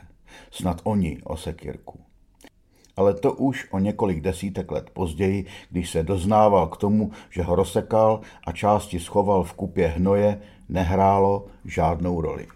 Snad 0.51 0.81
oni 0.83 1.17
o 1.23 1.37
sekirku. 1.37 1.99
Ale 2.97 3.13
to 3.13 3.33
už 3.33 3.67
o 3.71 3.79
několik 3.79 4.21
desítek 4.21 4.71
let 4.71 4.89
později, 4.89 5.45
když 5.69 5.89
se 5.89 6.03
doznával 6.03 6.67
k 6.67 6.77
tomu, 6.77 7.11
že 7.29 7.43
ho 7.43 7.55
rozsekal 7.55 8.21
a 8.47 8.51
části 8.51 8.99
schoval 8.99 9.43
v 9.43 9.53
kupě 9.53 9.87
hnoje, 9.87 10.41
nehrálo 10.69 11.45
žádnou 11.65 12.21
roli. 12.21 12.47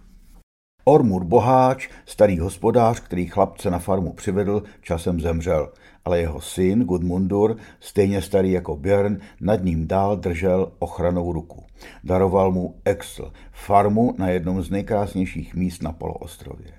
Ormur 0.86 1.24
Boháč, 1.24 1.90
starý 2.06 2.40
hospodář, 2.40 3.00
který 3.00 3.26
chlapce 3.26 3.70
na 3.70 3.80
farmu 3.80 4.14
přivedl, 4.14 4.64
časem 4.82 5.22
zemřel, 5.22 5.72
ale 6.06 6.20
jeho 6.20 6.42
syn 6.42 6.84
Gudmundur, 6.84 7.58
stejně 7.80 8.22
starý 8.22 8.52
jako 8.52 8.76
Björn, 8.76 9.18
nad 9.42 9.64
ním 9.64 9.88
dál 9.88 10.18
držel 10.18 10.72
ochranou 10.80 11.34
ruku. 11.34 11.64
Daroval 12.04 12.52
mu 12.52 12.76
Exl, 12.86 13.32
farmu 13.52 14.16
na 14.18 14.30
jednom 14.30 14.62
z 14.62 14.70
nejkrásnějších 14.70 15.56
míst 15.56 15.84
na 15.84 15.92
poloostrově. 15.92 16.72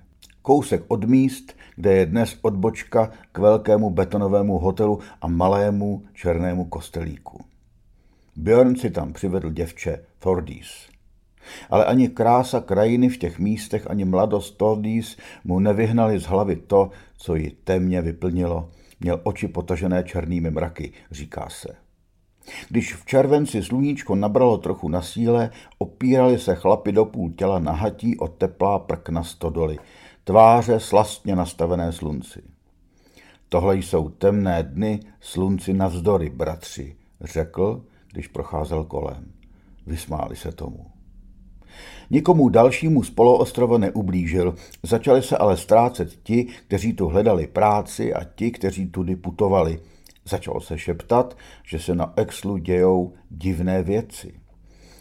Kousek 0.42 0.82
od 0.88 1.04
míst, 1.04 1.52
kde 1.76 1.92
je 1.92 2.06
dnes 2.06 2.38
odbočka 2.42 3.10
k 3.32 3.38
velkému 3.38 3.90
betonovému 3.90 4.58
hotelu 4.58 4.98
a 5.20 5.28
malému 5.28 6.02
černému 6.14 6.64
kostelíku. 6.64 7.44
Björn 8.36 8.76
si 8.76 8.90
tam 8.90 9.12
přivedl 9.12 9.50
děvče 9.50 10.04
Thordis. 10.18 10.93
Ale 11.70 11.84
ani 11.84 12.08
krása 12.08 12.60
krajiny 12.60 13.08
v 13.08 13.18
těch 13.18 13.38
místech, 13.38 13.90
ani 13.90 14.04
mladost 14.04 14.56
Tordis 14.56 15.16
mu 15.44 15.60
nevyhnali 15.60 16.18
z 16.18 16.24
hlavy 16.24 16.56
to, 16.56 16.90
co 17.16 17.34
ji 17.34 17.50
temně 17.50 18.02
vyplnilo. 18.02 18.70
Měl 19.00 19.20
oči 19.22 19.48
potažené 19.48 20.02
černými 20.02 20.50
mraky, 20.50 20.92
říká 21.10 21.48
se. 21.48 21.68
Když 22.68 22.94
v 22.94 23.04
červenci 23.04 23.62
sluníčko 23.62 24.14
nabralo 24.14 24.58
trochu 24.58 24.88
na 24.88 25.02
síle, 25.02 25.50
opírali 25.78 26.38
se 26.38 26.54
chlapi 26.54 26.92
do 26.92 27.04
půl 27.04 27.30
těla 27.30 27.58
nahatí 27.58 28.18
o 28.18 28.28
teplá 28.28 28.78
prkna 28.78 29.24
stodoly, 29.24 29.78
tváře 30.24 30.80
slastně 30.80 31.36
nastavené 31.36 31.92
slunci. 31.92 32.42
Tohle 33.48 33.76
jsou 33.76 34.08
temné 34.08 34.62
dny 34.62 35.00
slunci 35.20 35.72
navzdory, 35.72 36.30
bratři, 36.30 36.96
řekl, 37.20 37.84
když 38.12 38.28
procházel 38.28 38.84
kolem. 38.84 39.32
Vysmáli 39.86 40.36
se 40.36 40.52
tomu. 40.52 40.93
Nikomu 42.10 42.48
dalšímu 42.48 43.02
z 43.02 43.10
poloostrova 43.10 43.78
neublížil, 43.78 44.54
začali 44.82 45.22
se 45.22 45.36
ale 45.36 45.56
ztrácet 45.56 46.18
ti, 46.22 46.46
kteří 46.66 46.92
tu 46.92 47.08
hledali 47.08 47.46
práci 47.46 48.14
a 48.14 48.24
ti, 48.24 48.50
kteří 48.50 48.86
tudy 48.86 49.16
putovali. 49.16 49.80
Začalo 50.24 50.60
se 50.60 50.78
šeptat, 50.78 51.36
že 51.66 51.78
se 51.78 51.94
na 51.94 52.12
Exlu 52.16 52.56
dějou 52.56 53.12
divné 53.30 53.82
věci. 53.82 54.34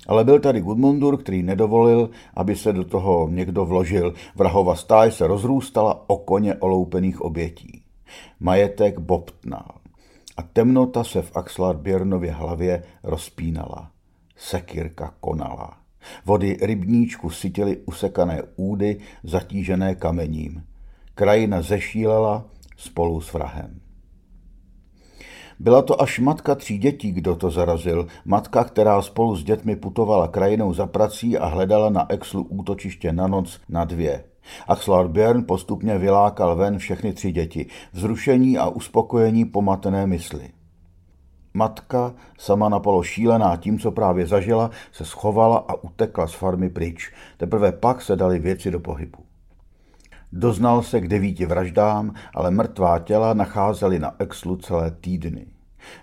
Ale 0.07 0.23
byl 0.23 0.39
tady 0.39 0.61
Gudmundur, 0.61 1.17
který 1.17 1.43
nedovolil, 1.43 2.09
aby 2.33 2.55
se 2.55 2.73
do 2.73 2.83
toho 2.83 3.29
někdo 3.31 3.65
vložil. 3.65 4.13
Vrahova 4.35 4.75
stáj 4.75 5.11
se 5.11 5.27
rozrůstala 5.27 6.09
o 6.09 6.17
koně 6.17 6.55
oloupených 6.55 7.21
obětí. 7.21 7.83
Majetek 8.39 8.99
bobtnal 8.99 9.71
a 10.37 10.41
temnota 10.41 11.03
se 11.03 11.21
v 11.21 11.31
Axlar 11.35 11.77
Běrnově 11.77 12.31
hlavě 12.31 12.83
rozpínala. 13.03 13.91
Sekirka 14.35 15.13
konala. 15.19 15.82
Vody 16.25 16.57
rybníčku 16.61 17.29
sytily 17.29 17.77
usekané 17.85 18.41
údy, 18.55 18.97
zatížené 19.23 19.95
kamením. 19.95 20.63
Krajina 21.15 21.61
zešílela 21.61 22.45
spolu 22.77 23.21
s 23.21 23.33
vrahem. 23.33 23.79
Byla 25.59 25.81
to 25.81 26.01
až 26.01 26.19
matka 26.19 26.55
tří 26.55 26.77
dětí, 26.77 27.11
kdo 27.11 27.35
to 27.35 27.49
zarazil. 27.49 28.07
Matka, 28.25 28.63
která 28.63 29.01
spolu 29.01 29.35
s 29.35 29.43
dětmi 29.43 29.75
putovala 29.75 30.27
krajinou 30.27 30.73
za 30.73 30.87
prací 30.87 31.37
a 31.37 31.45
hledala 31.45 31.89
na 31.89 32.11
Exlu 32.11 32.43
útočiště 32.43 33.13
na 33.13 33.27
noc 33.27 33.59
na 33.69 33.85
dvě. 33.85 34.23
Axlar 34.67 35.07
Björn 35.07 35.45
postupně 35.45 35.97
vylákal 35.97 36.55
ven 36.55 36.77
všechny 36.77 37.13
tři 37.13 37.31
děti, 37.31 37.65
vzrušení 37.91 38.57
a 38.57 38.69
uspokojení 38.69 39.45
pomatené 39.45 40.07
mysli. 40.07 40.49
Matka, 41.53 42.13
sama 42.37 42.69
napolo 42.69 43.03
šílená 43.03 43.57
tím, 43.57 43.79
co 43.79 43.91
právě 43.91 44.27
zažila, 44.27 44.69
se 44.91 45.05
schovala 45.05 45.57
a 45.57 45.73
utekla 45.73 46.27
z 46.27 46.33
farmy 46.33 46.69
pryč. 46.69 47.13
Teprve 47.37 47.71
pak 47.71 48.01
se 48.01 48.15
dali 48.15 48.39
věci 48.39 48.71
do 48.71 48.79
pohybu. 48.79 49.19
Doznal 50.31 50.83
se 50.83 51.01
k 51.01 51.07
devíti 51.07 51.45
vraždám, 51.45 52.13
ale 52.35 52.51
mrtvá 52.51 52.99
těla 52.99 53.33
nacházeli 53.33 53.99
na 53.99 54.15
Exlu 54.19 54.55
celé 54.55 54.91
týdny. 54.91 55.45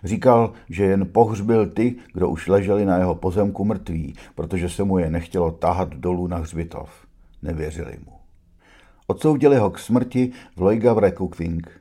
Říkal, 0.05 0.53
že 0.69 0.85
jen 0.85 1.07
pohřbil 1.13 1.67
ty, 1.67 1.97
kdo 2.13 2.29
už 2.29 2.49
leželi 2.49 2.85
na 2.85 2.97
jeho 2.97 3.15
pozemku 3.15 3.65
mrtví, 3.65 4.15
protože 4.35 4.69
se 4.69 4.85
mu 4.85 4.99
je 4.99 5.11
nechtělo 5.11 5.51
tahat 5.51 5.89
dolů 5.89 6.27
na 6.27 6.37
hřbitov. 6.37 6.91
Nevěřili 7.43 7.99
mu. 8.07 8.13
Odsoudili 9.07 9.57
ho 9.57 9.71
k 9.71 9.79
smrti 9.79 10.33
v 10.57 10.63
Loigavrekukving, 10.63 11.80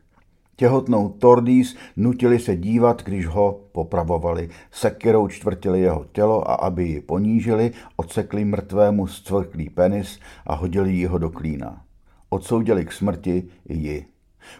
Těhotnou 0.59 1.09
Tordís 1.09 1.75
nutili 1.95 2.39
se 2.39 2.55
dívat, 2.55 3.03
když 3.03 3.27
ho 3.27 3.59
popravovali. 3.71 4.49
Sekirou 4.71 5.27
čtvrtili 5.27 5.81
jeho 5.81 6.05
tělo 6.11 6.51
a 6.51 6.53
aby 6.53 6.83
ji 6.83 7.01
ponížili, 7.01 7.71
odsekli 7.95 8.45
mrtvému 8.45 9.07
zcvrklý 9.07 9.69
penis 9.69 10.19
a 10.45 10.55
hodili 10.55 10.91
ji 10.91 11.05
ho 11.05 11.17
do 11.17 11.29
klína. 11.29 11.81
Odsoudili 12.29 12.85
k 12.85 12.91
smrti 12.91 13.43
i 13.69 13.77
ji. 13.77 14.05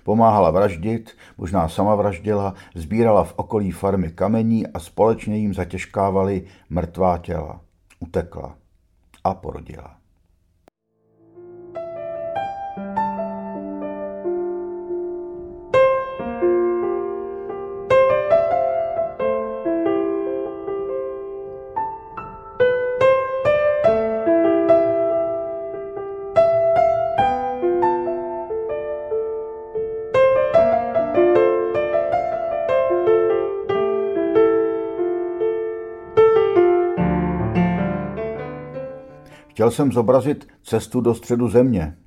Pomáhala 0.04 0.52
vraždit, 0.52 1.12
možná 1.38 1.70
sama 1.70 1.96
vraždila, 1.96 2.54
sbírala 2.76 3.24
v 3.24 3.34
okolí 3.36 3.72
farmy 3.72 4.12
kamení 4.12 4.68
a 4.68 4.80
společně 4.80 5.38
jim 5.38 5.54
zatěžkávali 5.54 6.44
mrtvá 6.70 7.18
těla. 7.18 7.62
Utekla 8.00 8.56
a 9.24 9.34
porodila. 9.34 9.99
Chtěl 39.70 39.76
jsem 39.76 39.92
zobrazit 39.92 40.48
cestu 40.64 41.02
do 41.02 41.16
středu 41.16 41.50
země, 41.50 41.98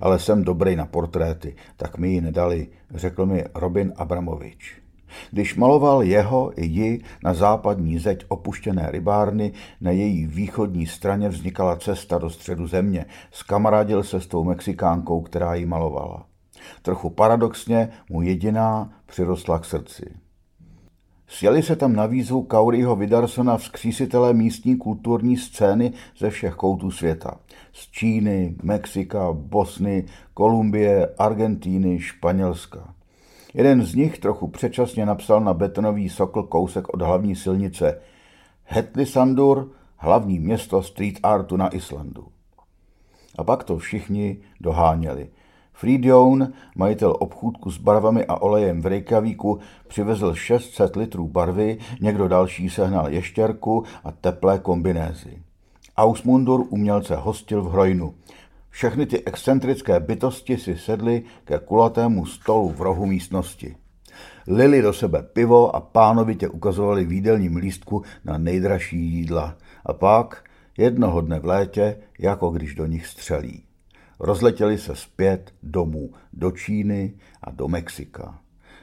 ale 0.00 0.18
jsem 0.18 0.44
dobrý 0.44 0.76
na 0.76 0.86
portréty, 0.86 1.56
tak 1.76 1.98
mi 1.98 2.08
ji 2.08 2.20
nedali, 2.20 2.68
řekl 2.94 3.26
mi 3.26 3.44
Robin 3.54 3.92
Abramovič. 3.96 4.82
Když 5.30 5.56
maloval 5.56 6.02
jeho 6.02 6.52
i 6.60 6.66
ji 6.66 7.02
na 7.24 7.34
západní 7.34 7.98
zeď 7.98 8.24
opuštěné 8.28 8.88
rybárny, 8.90 9.52
na 9.80 9.90
její 9.90 10.26
východní 10.26 10.86
straně 10.86 11.28
vznikala 11.28 11.76
cesta 11.76 12.18
do 12.18 12.30
středu 12.30 12.66
země. 12.66 13.06
Skamarádil 13.30 14.02
se 14.02 14.20
s 14.20 14.26
tou 14.26 14.44
Mexikánkou, 14.44 15.20
která 15.20 15.54
ji 15.54 15.66
malovala. 15.66 16.26
Trochu 16.82 17.10
paradoxně 17.10 17.88
mu 18.10 18.22
jediná 18.22 18.92
přirostla 19.06 19.58
k 19.58 19.64
srdci. 19.64 20.23
Sjeli 21.28 21.62
se 21.62 21.76
tam 21.76 21.92
na 21.92 22.06
výzvu 22.06 22.42
Kauriho 22.42 22.96
Vidarsona 22.96 23.56
vzkřísitelé 23.56 24.32
místní 24.32 24.76
kulturní 24.76 25.36
scény 25.36 25.92
ze 26.18 26.30
všech 26.30 26.54
koutů 26.54 26.90
světa. 26.90 27.38
Z 27.72 27.90
Číny, 27.90 28.56
Mexika, 28.62 29.32
Bosny, 29.32 30.04
Kolumbie, 30.34 31.14
Argentíny, 31.18 32.00
Španělska. 32.00 32.94
Jeden 33.54 33.82
z 33.82 33.94
nich 33.94 34.18
trochu 34.18 34.48
předčasně 34.48 35.06
napsal 35.06 35.40
na 35.40 35.54
betonový 35.54 36.08
sokl 36.08 36.42
kousek 36.42 36.94
od 36.94 37.02
hlavní 37.02 37.36
silnice 37.36 38.00
Hetlisandur, 38.64 39.72
hlavní 39.96 40.38
město 40.38 40.82
street 40.82 41.18
artu 41.22 41.56
na 41.56 41.74
Islandu. 41.74 42.26
A 43.38 43.44
pak 43.44 43.64
to 43.64 43.78
všichni 43.78 44.38
doháněli– 44.60 45.28
Fridjon, 45.76 46.52
majitel 46.76 47.16
obchůdku 47.18 47.70
s 47.70 47.78
barvami 47.78 48.24
a 48.24 48.42
olejem 48.42 48.82
v 48.82 48.86
Reykjavíku, 48.86 49.58
přivezl 49.88 50.34
600 50.34 50.96
litrů 50.96 51.28
barvy, 51.28 51.78
někdo 52.00 52.28
další 52.28 52.70
sehnal 52.70 53.08
ještěrku 53.08 53.84
a 54.04 54.10
teplé 54.12 54.58
kombinézy. 54.58 55.42
Ausmundur 55.96 56.64
umělce 56.68 57.16
hostil 57.16 57.62
v 57.62 57.70
Hrojnu. 57.70 58.14
Všechny 58.70 59.06
ty 59.06 59.24
excentrické 59.24 60.00
bytosti 60.00 60.56
si 60.56 60.78
sedly 60.78 61.22
ke 61.44 61.58
kulatému 61.58 62.26
stolu 62.26 62.68
v 62.68 62.80
rohu 62.80 63.06
místnosti. 63.06 63.76
Lili 64.46 64.82
do 64.82 64.92
sebe 64.92 65.22
pivo 65.22 65.76
a 65.76 65.80
pánovitě 65.80 66.48
ukazovali 66.48 67.04
v 67.04 67.12
jídelním 67.12 67.56
lístku 67.56 68.02
na 68.24 68.38
nejdražší 68.38 69.00
jídla. 69.00 69.56
A 69.86 69.92
pak, 69.92 70.44
jednoho 70.78 71.20
dne 71.20 71.40
v 71.40 71.44
létě, 71.44 71.96
jako 72.18 72.50
když 72.50 72.74
do 72.74 72.86
nich 72.86 73.06
střelí. 73.06 73.62
Rozletěli 74.20 74.78
se 74.78 74.96
zpět 74.96 75.54
domů 75.62 76.10
do 76.32 76.50
Číny 76.50 77.14
a 77.42 77.50
do 77.50 77.68
Mexika. 77.68 78.38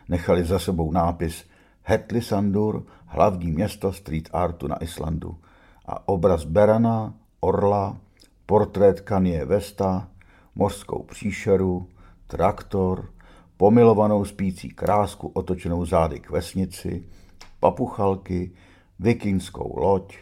Nechali 0.10 0.44
za 0.44 0.60
sebou 0.60 0.92
nápis 0.92 1.46
Hetli 1.84 2.22
Sandur, 2.22 2.84
hlavní 3.06 3.52
město 3.52 3.94
street 3.94 4.30
artu 4.34 4.68
na 4.68 4.84
Islandu 4.84 5.38
a 5.86 6.08
obraz 6.08 6.46
Berana, 6.46 7.14
orla, 7.40 7.98
portrét 8.46 9.02
Kanye 9.02 9.46
Vesta, 9.46 10.08
mořskou 10.56 11.04
příšeru, 11.04 11.88
traktor, 12.28 13.10
pomilovanou 13.58 14.26
spící 14.26 14.70
krásku 14.70 15.28
otočenou 15.28 15.86
zády 15.86 16.20
k 16.20 16.30
vesnici, 16.30 17.04
papuchalky, 17.60 18.52
vikingskou 19.00 19.80
loď, 19.80 20.18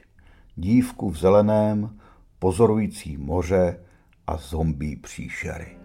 dívku 0.55 1.09
v 1.09 1.17
zeleném, 1.17 1.99
pozorující 2.39 3.17
moře 3.17 3.79
a 4.29 4.37
zombí 4.37 4.95
příšery. 4.95 5.78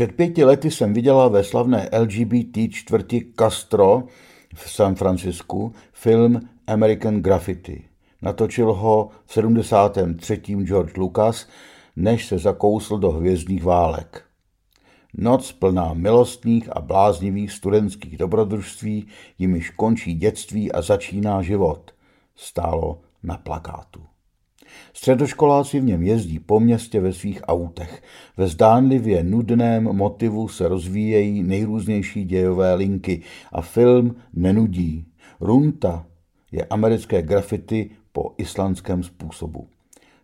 Před 0.00 0.12
pěti 0.12 0.44
lety 0.44 0.70
jsem 0.70 0.94
viděla 0.94 1.28
ve 1.28 1.44
slavné 1.44 1.88
LGBT 1.98 2.58
čtvrti 2.70 3.32
Castro 3.38 4.02
v 4.54 4.70
San 4.70 4.94
Francisku 4.94 5.72
film 5.92 6.40
American 6.66 7.22
Graffiti. 7.22 7.84
Natočil 8.22 8.72
ho 8.72 9.10
v 9.26 9.32
73. 9.32 10.36
George 10.36 10.96
Lucas, 10.96 11.48
než 11.96 12.26
se 12.26 12.38
zakousl 12.38 12.98
do 12.98 13.10
hvězdných 13.10 13.64
válek. 13.64 14.24
Noc 15.14 15.52
plná 15.52 15.94
milostných 15.94 16.76
a 16.76 16.80
bláznivých 16.80 17.52
studentských 17.52 18.16
dobrodružství, 18.16 19.06
jimiž 19.38 19.70
končí 19.70 20.14
dětství 20.14 20.72
a 20.72 20.82
začíná 20.82 21.42
život, 21.42 21.90
stálo 22.36 23.00
na 23.22 23.36
plakátu. 23.36 24.09
Středoškoláci 24.92 25.80
v 25.80 25.84
něm 25.84 26.02
jezdí 26.02 26.38
po 26.38 26.60
městě 26.60 27.00
ve 27.00 27.12
svých 27.12 27.40
autech. 27.42 28.02
Ve 28.36 28.46
zdánlivě 28.46 29.24
nudném 29.24 29.84
motivu 29.84 30.48
se 30.48 30.68
rozvíjejí 30.68 31.42
nejrůznější 31.42 32.24
dějové 32.24 32.74
linky 32.74 33.22
a 33.52 33.60
film 33.60 34.16
nenudí. 34.34 35.06
Runta 35.40 36.06
je 36.52 36.64
americké 36.64 37.22
grafity 37.22 37.90
po 38.12 38.34
islandském 38.38 39.02
způsobu. 39.02 39.68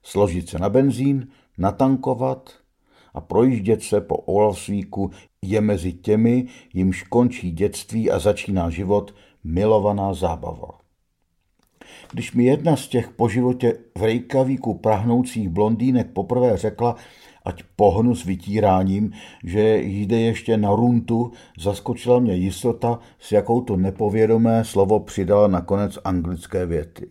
Složit 0.03 0.49
se 0.49 0.59
na 0.59 0.69
benzín, 0.69 1.29
natankovat 1.59 2.51
a 3.15 3.21
projíždět 3.21 3.83
se 3.83 4.01
po 4.01 4.17
Olavsvíku 4.17 5.11
je 5.43 5.61
mezi 5.61 5.93
těmi, 5.93 6.47
jimž 6.75 7.03
končí 7.03 7.51
dětství 7.51 8.11
a 8.11 8.19
začíná 8.19 8.71
život, 8.71 9.15
milovaná 9.45 10.15
zábava. 10.15 10.86
Když 12.13 12.33
mi 12.33 12.45
jedna 12.45 12.77
z 12.77 12.89
těch 12.89 13.09
po 13.09 13.29
životě 13.29 13.79
v 13.99 14.03
Reykjavíku 14.03 14.75
prahnoucích 14.75 15.49
blondýnek 15.49 16.07
poprvé 16.11 16.57
řekla, 16.57 16.97
ať 17.45 17.63
pohnu 17.77 18.15
s 18.15 18.25
vytíráním, 18.25 19.13
že 19.45 19.77
jde 19.77 20.21
ještě 20.21 20.57
na 20.57 20.75
runtu, 20.75 21.33
zaskočila 21.59 22.19
mě 22.19 22.35
jistota, 22.35 22.99
s 23.19 23.33
jakou 23.33 23.61
to 23.61 23.77
nepovědomé 23.77 24.65
slovo 24.65 25.01
přidala 25.01 25.49
na 25.49 25.61
konec 25.61 25.99
anglické 26.05 26.67
věty. 26.67 27.11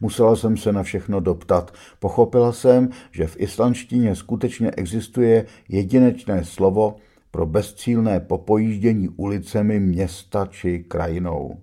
Musela 0.00 0.36
jsem 0.36 0.56
se 0.56 0.72
na 0.72 0.82
všechno 0.82 1.20
doptat. 1.20 1.74
Pochopila 1.98 2.52
jsem, 2.52 2.88
že 3.12 3.26
v 3.26 3.40
islandštině 3.40 4.14
skutečně 4.14 4.70
existuje 4.70 5.46
jedinečné 5.68 6.44
slovo 6.44 6.96
pro 7.30 7.46
bezcílné 7.46 8.20
popojíždění 8.20 9.08
ulicemi 9.08 9.80
města 9.80 10.46
či 10.46 10.78
krajinou. 10.78 11.58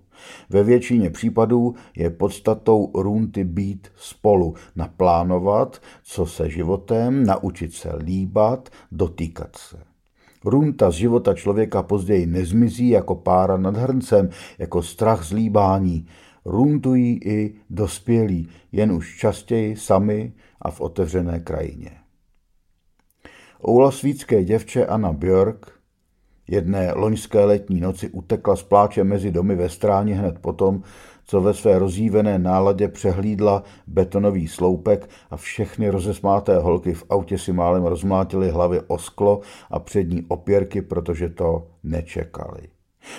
Ve 0.50 0.64
většině 0.64 1.10
případů 1.10 1.74
je 1.96 2.10
podstatou 2.10 2.90
runty 2.94 3.44
být 3.44 3.88
spolu, 3.96 4.54
naplánovat, 4.76 5.82
co 6.02 6.26
se 6.26 6.50
životem, 6.50 7.26
naučit 7.26 7.74
se 7.74 7.96
líbat, 7.96 8.68
dotýkat 8.92 9.56
se. 9.56 9.76
Runta 10.44 10.90
z 10.90 10.94
života 10.94 11.34
člověka 11.34 11.82
později 11.82 12.26
nezmizí 12.26 12.88
jako 12.88 13.14
pára 13.14 13.56
nad 13.56 13.76
hrncem, 13.76 14.28
jako 14.58 14.82
strach 14.82 15.24
z 15.24 15.32
líbání. 15.32 16.06
Runtují 16.44 17.20
i 17.24 17.54
dospělí, 17.70 18.48
jen 18.72 18.92
už 18.92 19.18
častěji 19.18 19.76
sami 19.76 20.32
a 20.62 20.70
v 20.70 20.80
otevřené 20.80 21.40
krajině. 21.40 21.90
Oulasvítské 23.68 24.44
děvče 24.44 24.86
Anna 24.86 25.12
Björk 25.12 25.75
Jedné 26.48 26.92
loňské 26.94 27.44
letní 27.44 27.80
noci 27.80 28.08
utekla 28.08 28.56
z 28.56 28.62
pláče 28.62 29.04
mezi 29.04 29.30
domy 29.30 29.54
ve 29.54 29.68
stráně 29.68 30.14
hned 30.14 30.38
potom, 30.38 30.82
co 31.24 31.40
ve 31.40 31.54
své 31.54 31.78
rozjívené 31.78 32.38
náladě 32.38 32.88
přehlídla 32.88 33.62
betonový 33.86 34.48
sloupek 34.48 35.08
a 35.30 35.36
všechny 35.36 35.90
rozesmáté 35.90 36.58
holky 36.58 36.94
v 36.94 37.04
autě 37.10 37.38
si 37.38 37.52
málem 37.52 37.84
rozmlátily 37.84 38.50
hlavy 38.50 38.80
o 38.86 38.98
sklo 38.98 39.40
a 39.70 39.78
přední 39.78 40.24
opěrky, 40.28 40.82
protože 40.82 41.28
to 41.28 41.66
nečekali. 41.84 42.68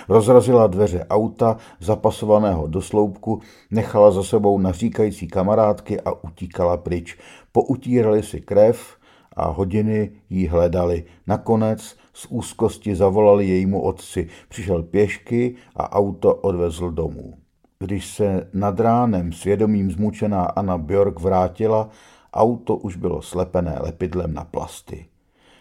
Rozrazila 0.08 0.66
dveře 0.66 1.06
auta, 1.10 1.56
zapasovaného 1.80 2.66
do 2.66 2.82
sloupku, 2.82 3.40
nechala 3.70 4.10
za 4.10 4.22
sebou 4.22 4.58
naříkající 4.58 5.28
kamarádky 5.28 6.00
a 6.00 6.12
utíkala 6.24 6.76
pryč. 6.76 7.18
Poutírali 7.52 8.22
si 8.22 8.40
krev 8.40 8.96
a 9.36 9.48
hodiny 9.48 10.10
jí 10.30 10.46
hledali. 10.46 11.04
Nakonec 11.26 11.96
z 12.18 12.26
úzkosti 12.30 12.94
zavolali 12.94 13.48
jejímu 13.48 13.82
otci. 13.82 14.28
Přišel 14.48 14.82
pěšky 14.82 15.54
a 15.76 15.92
auto 15.92 16.34
odvezl 16.34 16.90
domů. 16.90 17.34
Když 17.78 18.06
se 18.06 18.50
nad 18.52 18.80
ránem 18.80 19.32
svědomím 19.32 19.90
zmučená 19.90 20.44
Anna 20.44 20.78
Björk 20.78 21.20
vrátila, 21.20 21.88
auto 22.32 22.76
už 22.76 22.96
bylo 22.96 23.22
slepené 23.22 23.78
lepidlem 23.80 24.34
na 24.34 24.44
plasty. 24.44 25.06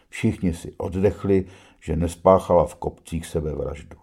Všichni 0.09 0.53
si 0.53 0.73
oddechli, 0.77 1.45
že 1.79 1.95
nespáchala 1.95 2.65
v 2.65 2.75
kopcích 2.75 3.25
sebevraždu. 3.25 3.97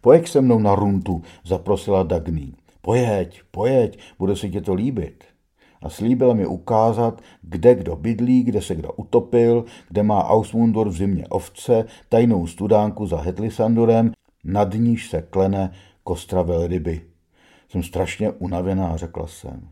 Pojeď 0.00 0.28
se 0.28 0.40
mnou 0.40 0.58
na 0.58 0.74
runtu, 0.74 1.22
zaprosila 1.44 2.02
Dagný. 2.02 2.54
Pojeď, 2.80 3.42
pojeď, 3.50 3.98
bude 4.18 4.36
se 4.36 4.48
tě 4.48 4.60
to 4.60 4.74
líbit 4.74 5.33
a 5.84 5.88
slíbil 5.88 6.34
mi 6.34 6.46
ukázat, 6.46 7.20
kde 7.42 7.74
kdo 7.74 7.96
bydlí, 7.96 8.42
kde 8.42 8.62
se 8.62 8.74
kdo 8.74 8.92
utopil, 8.92 9.64
kde 9.88 10.02
má 10.02 10.24
Ausmundur 10.24 10.88
v 10.88 10.96
zimě 10.96 11.26
ovce, 11.28 11.84
tajnou 12.08 12.46
studánku 12.46 13.06
za 13.06 13.20
Hetlisandurem, 13.20 14.12
nad 14.44 14.74
níž 14.74 15.10
se 15.10 15.22
klene 15.22 15.72
kostra 16.04 16.42
velryby. 16.42 17.00
Jsem 17.68 17.82
strašně 17.82 18.30
unavená, 18.30 18.96
řekla 18.96 19.26
jsem. 19.26 19.68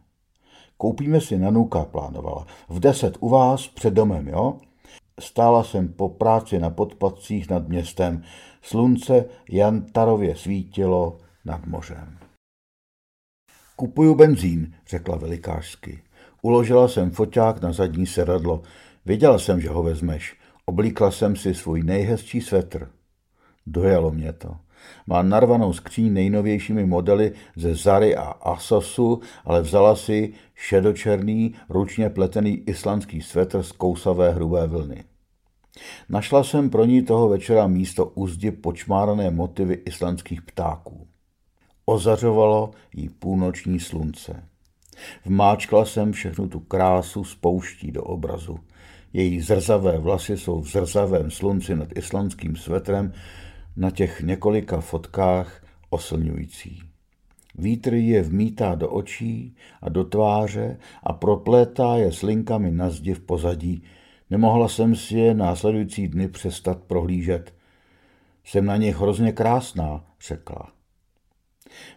Koupíme 0.76 1.20
si 1.20 1.38
nanuka, 1.38 1.84
plánovala. 1.84 2.46
V 2.68 2.80
deset 2.80 3.16
u 3.20 3.28
vás 3.28 3.68
před 3.68 3.94
domem, 3.94 4.28
jo? 4.28 4.56
Stála 5.20 5.64
jsem 5.64 5.88
po 5.88 6.08
práci 6.08 6.58
na 6.58 6.70
podpadcích 6.70 7.50
nad 7.50 7.68
městem. 7.68 8.22
Slunce 8.62 9.24
jantarově 9.50 10.36
svítilo 10.36 11.18
nad 11.44 11.66
mořem. 11.66 12.21
Kupuju 13.82 14.14
benzín, 14.14 14.72
řekla 14.88 15.16
velikářsky. 15.16 16.02
Uložila 16.42 16.88
jsem 16.88 17.10
foťák 17.10 17.62
na 17.62 17.72
zadní 17.72 18.06
sedadlo. 18.06 18.62
Viděl 19.06 19.38
jsem, 19.38 19.60
že 19.60 19.68
ho 19.68 19.82
vezmeš. 19.82 20.36
Oblíkla 20.66 21.10
jsem 21.10 21.36
si 21.36 21.54
svůj 21.54 21.82
nejhezčí 21.82 22.40
svetr. 22.40 22.88
Dojalo 23.66 24.10
mě 24.10 24.32
to. 24.32 24.56
Má 25.06 25.22
narvanou 25.22 25.72
skříň 25.72 26.12
nejnovějšími 26.12 26.86
modely 26.86 27.32
ze 27.56 27.74
Zary 27.74 28.16
a 28.16 28.22
Asosu, 28.22 29.20
ale 29.44 29.62
vzala 29.62 29.96
si 29.96 30.32
šedočerný, 30.54 31.54
ručně 31.68 32.10
pletený 32.10 32.62
islandský 32.66 33.22
svetr 33.22 33.62
z 33.62 33.72
kousavé 33.72 34.32
hrubé 34.32 34.66
vlny. 34.66 35.04
Našla 36.08 36.44
jsem 36.44 36.70
pro 36.70 36.84
ní 36.84 37.02
toho 37.02 37.28
večera 37.28 37.66
místo 37.66 38.06
u 38.06 38.28
počmárané 38.62 39.30
motivy 39.30 39.74
islandských 39.74 40.42
ptáků. 40.42 41.11
Ozařovalo 41.84 42.70
jí 42.94 43.08
půlnoční 43.08 43.80
slunce. 43.80 44.42
Vmáčkla 45.24 45.84
jsem 45.84 46.12
všechnu 46.12 46.48
tu 46.48 46.60
krásu 46.60 47.24
spouští 47.24 47.92
do 47.92 48.04
obrazu. 48.04 48.58
Její 49.12 49.40
zrzavé 49.40 49.98
vlasy 49.98 50.36
jsou 50.36 50.60
v 50.60 50.68
zrzavém 50.68 51.30
slunci 51.30 51.76
nad 51.76 51.88
islandským 51.96 52.56
svetrem 52.56 53.12
na 53.76 53.90
těch 53.90 54.20
několika 54.20 54.80
fotkách 54.80 55.64
oslňující. 55.90 56.82
Vítr 57.58 57.94
je 57.94 58.22
vmítá 58.22 58.74
do 58.74 58.90
očí 58.90 59.56
a 59.82 59.88
do 59.88 60.04
tváře 60.04 60.78
a 61.02 61.12
proplétá 61.12 61.96
je 61.96 62.12
s 62.12 62.22
linkami 62.22 62.70
na 62.70 62.90
zdi 62.90 63.14
v 63.14 63.20
pozadí. 63.20 63.82
Nemohla 64.30 64.68
jsem 64.68 64.96
si 64.96 65.18
je 65.18 65.34
následující 65.34 66.08
dny 66.08 66.28
přestat 66.28 66.82
prohlížet. 66.82 67.54
Jsem 68.44 68.64
na 68.64 68.76
nich 68.76 68.96
hrozně 68.96 69.32
krásná, 69.32 70.04
řekla. 70.26 70.72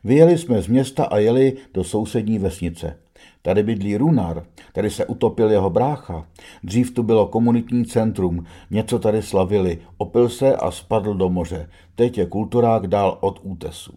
Vyjeli 0.03 0.37
jsme 0.37 0.61
z 0.61 0.67
města 0.67 1.05
a 1.05 1.17
jeli 1.17 1.53
do 1.73 1.83
sousední 1.83 2.39
vesnice. 2.39 2.97
Tady 3.41 3.63
bydlí 3.63 3.97
Runar, 3.97 4.43
tady 4.73 4.89
se 4.89 5.05
utopil 5.05 5.51
jeho 5.51 5.69
brácha. 5.69 6.27
Dřív 6.63 6.93
tu 6.93 7.03
bylo 7.03 7.27
komunitní 7.27 7.85
centrum, 7.85 8.45
něco 8.71 8.99
tady 8.99 9.21
slavili, 9.21 9.79
opil 9.97 10.29
se 10.29 10.55
a 10.55 10.71
spadl 10.71 11.13
do 11.13 11.29
moře. 11.29 11.69
Teď 11.95 12.17
je 12.17 12.25
kulturák 12.25 12.87
dál 12.87 13.17
od 13.21 13.39
útesů. 13.43 13.93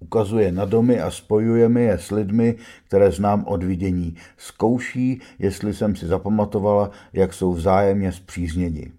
Ukazuje 0.00 0.52
na 0.52 0.64
domy 0.64 1.00
a 1.00 1.10
spojujeme 1.10 1.80
je 1.80 1.98
s 1.98 2.10
lidmi, 2.10 2.54
které 2.84 3.12
znám 3.12 3.44
od 3.46 3.62
vidění. 3.62 4.16
Zkouší, 4.36 5.20
jestli 5.38 5.74
jsem 5.74 5.96
si 5.96 6.06
zapamatovala, 6.06 6.90
jak 7.12 7.34
jsou 7.34 7.52
vzájemně 7.52 8.12
zpřízněni. 8.12 8.92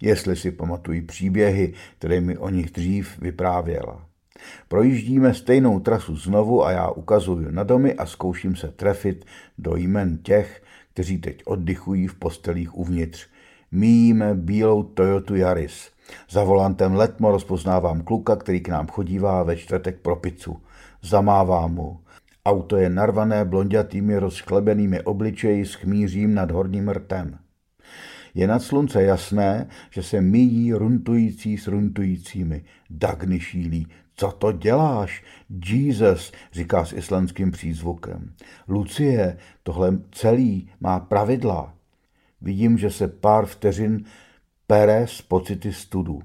Jestli 0.00 0.36
si 0.36 0.50
pamatují 0.50 1.02
příběhy, 1.02 1.72
které 1.98 2.20
mi 2.20 2.38
o 2.38 2.48
nich 2.48 2.70
dřív 2.70 3.18
vyprávěla. 3.18 4.11
Projíždíme 4.68 5.34
stejnou 5.34 5.80
trasu 5.80 6.16
znovu 6.16 6.64
a 6.64 6.70
já 6.70 6.90
ukazuju 6.90 7.50
na 7.50 7.62
domy 7.62 7.94
a 7.94 8.06
zkouším 8.06 8.56
se 8.56 8.68
trefit 8.68 9.24
do 9.58 9.76
jmen 9.76 10.18
těch, 10.18 10.62
kteří 10.92 11.18
teď 11.18 11.42
oddychují 11.44 12.06
v 12.06 12.14
postelích 12.14 12.78
uvnitř. 12.78 13.26
Míjíme 13.72 14.34
bílou 14.34 14.82
Toyota 14.82 15.36
Yaris. 15.36 15.90
Za 16.30 16.44
volantem 16.44 16.94
letmo 16.94 17.30
rozpoznávám 17.30 18.00
kluka, 18.00 18.36
který 18.36 18.60
k 18.60 18.68
nám 18.68 18.86
chodívá 18.86 19.42
ve 19.42 19.56
čtvrtek 19.56 20.00
pro 20.00 20.16
pizzu. 20.16 20.56
Zamávám 21.02 21.74
mu. 21.74 22.00
Auto 22.46 22.76
je 22.76 22.90
narvané 22.90 23.44
blondětými 23.44 24.18
rozšklebenými 24.18 25.02
obličeji 25.02 25.66
s 25.66 25.74
chmířím 25.74 26.34
nad 26.34 26.50
horním 26.50 26.88
rtem. 26.88 27.38
Je 28.34 28.46
nad 28.46 28.62
slunce 28.62 29.02
jasné, 29.02 29.68
že 29.90 30.02
se 30.02 30.20
míjí 30.20 30.72
runtující 30.72 31.58
s 31.58 31.66
runtujícími. 31.66 32.64
Dagny 32.90 33.40
šílí. 33.40 33.86
Co 34.16 34.32
to 34.32 34.52
děláš? 34.52 35.24
Jesus, 35.66 36.32
říká 36.52 36.84
s 36.84 36.92
islandským 36.92 37.50
přízvukem. 37.50 38.32
Lucie, 38.68 39.38
tohle 39.62 39.98
celý 40.10 40.70
má 40.80 41.00
pravidla. 41.00 41.74
Vidím, 42.40 42.78
že 42.78 42.90
se 42.90 43.08
pár 43.08 43.46
vteřin 43.46 44.04
pere 44.66 45.06
z 45.06 45.22
pocity 45.22 45.72
studu. 45.72 46.22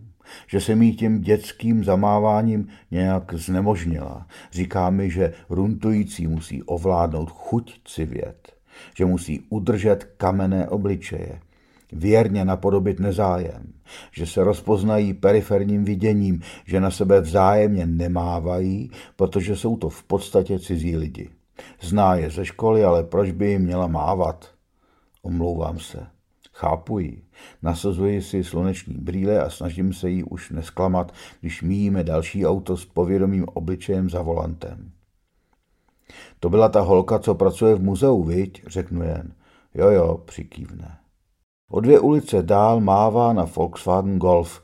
Že 0.48 0.62
se 0.62 0.76
mi 0.76 0.92
tím 0.92 1.22
dětským 1.22 1.84
zamáváním 1.84 2.68
nějak 2.92 3.34
znemožnila. 3.34 4.28
Říká 4.52 4.90
mi, 4.90 5.12
že 5.12 5.34
runtující 5.50 6.28
musí 6.28 6.64
ovládnout 6.64 7.32
chuť 7.32 7.82
civět. 7.86 8.54
Že 8.98 9.06
musí 9.06 9.46
udržet 9.50 10.04
kamenné 10.04 10.68
obličeje 10.70 11.40
věrně 11.92 12.46
napodobit 12.46 13.00
nezájem, 13.00 13.74
že 14.12 14.26
se 14.26 14.44
rozpoznají 14.44 15.14
periferním 15.14 15.84
viděním, 15.84 16.42
že 16.66 16.80
na 16.80 16.92
sebe 16.92 17.22
vzájemně 17.22 17.86
nemávají, 17.86 18.92
protože 19.16 19.56
jsou 19.56 19.78
to 19.78 19.90
v 19.90 20.04
podstatě 20.04 20.60
cizí 20.60 20.98
lidi. 20.98 21.30
Zná 21.82 22.16
je 22.16 22.30
ze 22.30 22.46
školy, 22.46 22.84
ale 22.84 23.04
proč 23.04 23.32
by 23.32 23.52
jim 23.52 23.62
měla 23.62 23.88
mávat? 23.88 24.52
Omlouvám 25.22 25.80
se. 25.80 26.08
Chápu 26.54 27.00
ji. 27.00 27.24
Nasazuji 27.62 28.22
si 28.22 28.44
sluneční 28.44 28.94
brýle 28.94 29.42
a 29.42 29.50
snažím 29.50 29.94
se 29.94 30.10
jí 30.10 30.24
už 30.24 30.50
nesklamat, 30.50 31.14
když 31.42 31.62
míjíme 31.62 32.04
další 32.04 32.46
auto 32.46 32.78
s 32.78 32.86
povědomým 32.86 33.46
obličejem 33.54 34.10
za 34.10 34.22
volantem. 34.22 34.92
To 36.40 36.50
byla 36.50 36.70
ta 36.70 36.82
holka, 36.82 37.20
co 37.20 37.36
pracuje 37.36 37.76
v 37.76 37.84
muzeu, 37.84 38.24
viď? 38.24 38.64
Řeknu 38.68 39.04
jen. 39.04 39.34
Jo, 39.74 39.90
jo, 39.90 40.18
přikývne. 40.26 40.98
O 41.70 41.80
dvě 41.80 42.00
ulice 42.00 42.42
dál 42.42 42.80
mává 42.80 43.34
na 43.34 43.44
Volkswagen 43.44 44.20
Golf. 44.20 44.62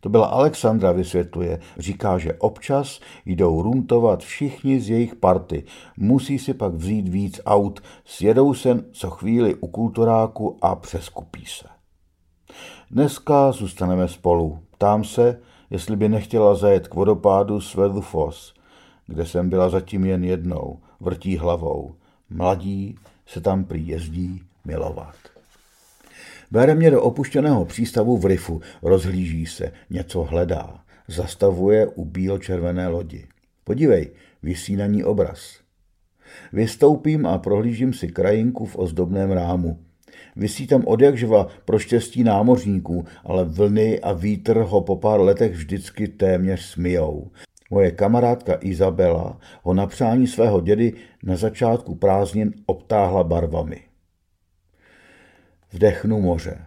To 0.00 0.08
byla 0.08 0.26
Alexandra, 0.26 0.92
vysvětluje. 0.92 1.60
Říká, 1.78 2.18
že 2.18 2.34
občas 2.34 3.00
jdou 3.26 3.62
runtovat 3.62 4.20
všichni 4.20 4.80
z 4.80 4.90
jejich 4.90 5.14
party. 5.14 5.64
Musí 5.96 6.38
si 6.38 6.54
pak 6.54 6.74
vzít 6.74 7.08
víc 7.08 7.40
aut, 7.46 7.80
sjedou 8.04 8.54
se 8.54 8.84
co 8.92 9.10
chvíli 9.10 9.54
u 9.54 9.66
kulturáku 9.66 10.58
a 10.62 10.74
přeskupí 10.74 11.46
se. 11.46 11.68
Dneska 12.90 13.52
zůstaneme 13.52 14.08
spolu. 14.08 14.58
Ptám 14.70 15.04
se, 15.04 15.40
jestli 15.70 15.96
by 15.96 16.08
nechtěla 16.08 16.54
zajet 16.54 16.88
k 16.88 16.94
vodopádu 16.94 17.60
Svedufos, 17.60 18.54
kde 19.06 19.26
jsem 19.26 19.50
byla 19.50 19.68
zatím 19.68 20.04
jen 20.04 20.24
jednou, 20.24 20.78
vrtí 21.00 21.36
hlavou. 21.36 21.94
Mladí 22.30 22.98
se 23.26 23.40
tam 23.40 23.64
prý 23.64 23.88
jezdí 23.88 24.42
milovat. 24.64 25.35
Bere 26.50 26.74
mě 26.74 26.90
do 26.90 27.02
opuštěného 27.02 27.64
přístavu 27.64 28.16
v 28.16 28.26
Rifu, 28.26 28.60
rozhlíží 28.82 29.46
se, 29.46 29.72
něco 29.90 30.22
hledá. 30.22 30.80
Zastavuje 31.08 31.86
u 31.86 32.04
bílo-červené 32.04 32.88
lodi. 32.88 33.26
Podívej, 33.64 34.10
vysí 34.42 34.76
na 34.76 34.86
ní 34.86 35.04
obraz. 35.04 35.60
Vystoupím 36.52 37.26
a 37.26 37.38
prohlížím 37.38 37.92
si 37.92 38.08
krajinku 38.08 38.66
v 38.66 38.78
ozdobném 38.78 39.30
rámu. 39.30 39.78
Vysí 40.36 40.66
tam 40.66 40.82
odjakživa 40.86 41.46
pro 41.64 41.78
štěstí 41.78 42.24
námořníků, 42.24 43.04
ale 43.24 43.44
vlny 43.44 44.00
a 44.00 44.12
vítr 44.12 44.58
ho 44.58 44.80
po 44.80 44.96
pár 44.96 45.20
letech 45.20 45.52
vždycky 45.52 46.08
téměř 46.08 46.62
smijou. 46.62 47.30
Moje 47.70 47.90
kamarádka 47.90 48.58
Izabela 48.60 49.38
ho 49.62 49.74
na 49.74 49.86
přání 49.86 50.26
svého 50.26 50.60
dědy 50.60 50.92
na 51.22 51.36
začátku 51.36 51.94
prázdnin 51.94 52.54
obtáhla 52.66 53.24
barvami. 53.24 53.85
Vdechnu 55.76 56.20
moře. 56.20 56.58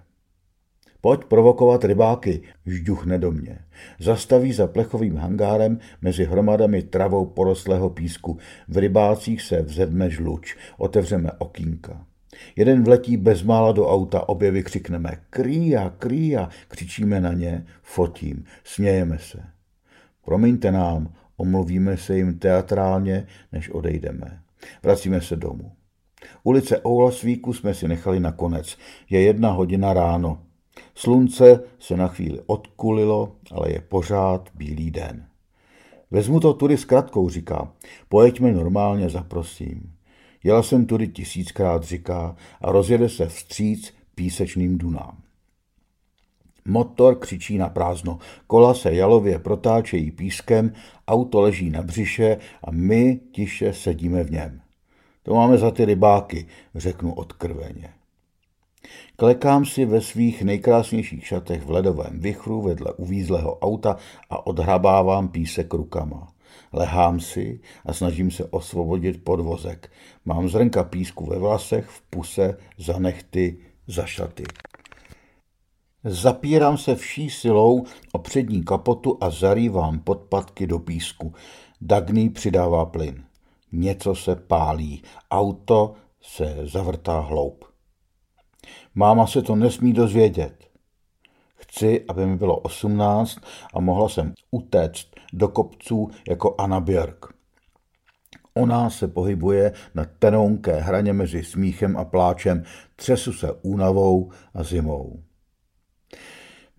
Pojď 1.01 1.24
provokovat 1.24 1.86
rybáky, 1.86 2.41
žduchne 2.66 3.18
do 3.18 3.32
mě. 3.32 3.60
Zastaví 3.99 4.53
za 4.53 4.68
plechovým 4.68 5.16
hangárem 5.16 5.80
mezi 6.01 6.26
hromadami 6.26 6.82
travou 6.84 7.26
porostlého 7.26 7.89
písku. 7.89 8.38
V 8.68 8.78
rybácích 8.78 9.41
se 9.41 9.62
vzedme 9.62 10.10
žluč. 10.10 10.57
Otevřeme 10.78 11.32
okýnka. 11.38 12.05
Jeden 12.55 12.84
vletí 12.84 13.18
bezmála 13.18 13.72
do 13.72 13.88
auta, 13.88 14.30
obě 14.30 14.51
vykřikneme 14.51 15.12
krýja, 15.30 15.89
krýja, 15.89 16.49
křičíme 16.68 17.22
na 17.22 17.34
ně, 17.34 17.66
fotím, 17.82 18.43
smějeme 18.64 19.20
se. 19.20 19.43
Promiňte 20.26 20.72
nám, 20.72 21.14
omluvíme 21.38 21.97
se 21.97 22.18
jim 22.18 22.39
teatrálně, 22.39 23.28
než 23.51 23.70
odejdeme. 23.70 24.41
Vracíme 24.84 25.22
se 25.22 25.36
domů. 25.36 25.79
Ulice 26.44 26.82
Oulasvíku 26.88 27.54
jsme 27.54 27.74
si 27.74 27.88
nechali 27.88 28.20
nakonec. 28.20 28.78
Je 29.10 29.22
jedna 29.22 29.52
hodina 29.52 29.94
ráno. 29.94 30.42
Slunce 30.96 31.64
se 31.80 31.98
na 31.98 32.08
chvíli 32.08 32.40
odkulilo, 32.46 33.36
ale 33.52 33.72
je 33.72 33.82
pořád 33.82 34.50
bílý 34.56 34.92
den. 34.92 35.26
Vezmu 36.12 36.40
to 36.40 36.54
tudy 36.54 36.78
s 36.78 36.86
kratkou, 36.86 37.30
říká. 37.30 37.72
Pojeďme 38.10 38.52
normálně, 38.52 39.10
zaprosím. 39.10 39.94
Jela 40.44 40.64
jsem 40.64 40.86
tudy 40.86 41.08
tisíckrát, 41.08 41.84
říká, 41.84 42.36
a 42.62 42.72
rozjede 42.72 43.10
se 43.10 43.28
vstříc 43.28 43.94
písečným 44.16 44.78
dunám. 44.78 45.18
Motor 46.66 47.16
křičí 47.16 47.58
na 47.58 47.70
prázdno, 47.70 48.20
kola 48.48 48.74
se 48.74 48.94
jalově 48.94 49.40
protáčejí 49.40 50.12
pískem, 50.12 50.74
auto 51.08 51.42
leží 51.42 51.70
na 51.70 51.82
břiše 51.82 52.38
a 52.64 52.72
my 52.72 53.20
tiše 53.32 53.74
sedíme 53.74 54.24
v 54.24 54.32
něm. 54.32 54.62
To 55.30 55.36
máme 55.36 55.58
za 55.58 55.72
ty 55.72 55.86
rybáky, 55.86 56.46
řeknu 56.76 57.14
odkrveně. 57.14 57.94
Klekám 59.16 59.66
si 59.66 59.86
ve 59.86 60.02
svých 60.02 60.44
nejkrásnějších 60.44 61.28
šatech 61.28 61.66
v 61.66 61.70
ledovém 61.70 62.20
vichru 62.20 62.62
vedle 62.62 62.94
uvízlého 62.94 63.60
auta 63.60 63.98
a 64.30 64.48
odhrabávám 64.48 65.28
písek 65.28 65.74
rukama. 65.74 66.28
Lehám 66.74 67.20
si 67.20 67.60
a 67.86 67.94
snažím 67.94 68.32
se 68.32 68.46
osvobodit 68.46 69.24
podvozek. 69.24 69.92
Mám 70.26 70.50
zrnka 70.50 70.84
písku 70.84 71.26
ve 71.26 71.40
vlasech, 71.40 71.86
v 71.86 72.02
puse, 72.02 72.58
za 72.78 73.00
nechty, 73.00 73.58
za 73.88 74.06
šaty. 74.06 74.44
Zapírám 76.04 76.78
se 76.78 76.96
vší 76.96 77.30
silou 77.30 77.86
o 78.12 78.20
přední 78.20 78.64
kapotu 78.64 79.18
a 79.22 79.30
zarývám 79.30 80.00
podpatky 80.00 80.68
do 80.68 80.80
písku. 80.80 81.34
Dagny 81.82 82.30
přidává 82.30 82.86
plyn. 82.86 83.29
Něco 83.72 84.16
se 84.16 84.36
pálí. 84.36 85.04
Auto 85.32 85.94
se 86.22 86.58
zavrtá 86.64 87.20
hloub. 87.20 87.66
Máma 88.96 89.28
se 89.28 89.42
to 89.42 89.56
nesmí 89.56 89.94
dozvědět. 89.94 90.70
Chci, 91.56 92.06
aby 92.08 92.26
mi 92.26 92.38
bylo 92.38 92.60
osmnáct 92.60 93.40
a 93.74 93.80
mohla 93.80 94.10
jsem 94.10 94.34
utéct 94.52 95.08
do 95.34 95.48
kopců 95.48 96.10
jako 96.30 96.56
Anna 96.58 96.80
Björk. 96.80 97.34
Ona 98.54 98.90
se 98.90 99.08
pohybuje 99.08 99.74
na 99.96 100.06
tenonké 100.20 100.76
hraně 100.76 101.14
mezi 101.14 101.44
smíchem 101.44 101.98
a 101.98 102.06
pláčem, 102.06 102.64
třesu 102.96 103.34
se 103.34 103.54
únavou 103.62 104.32
a 104.54 104.64
zimou. 104.64 105.24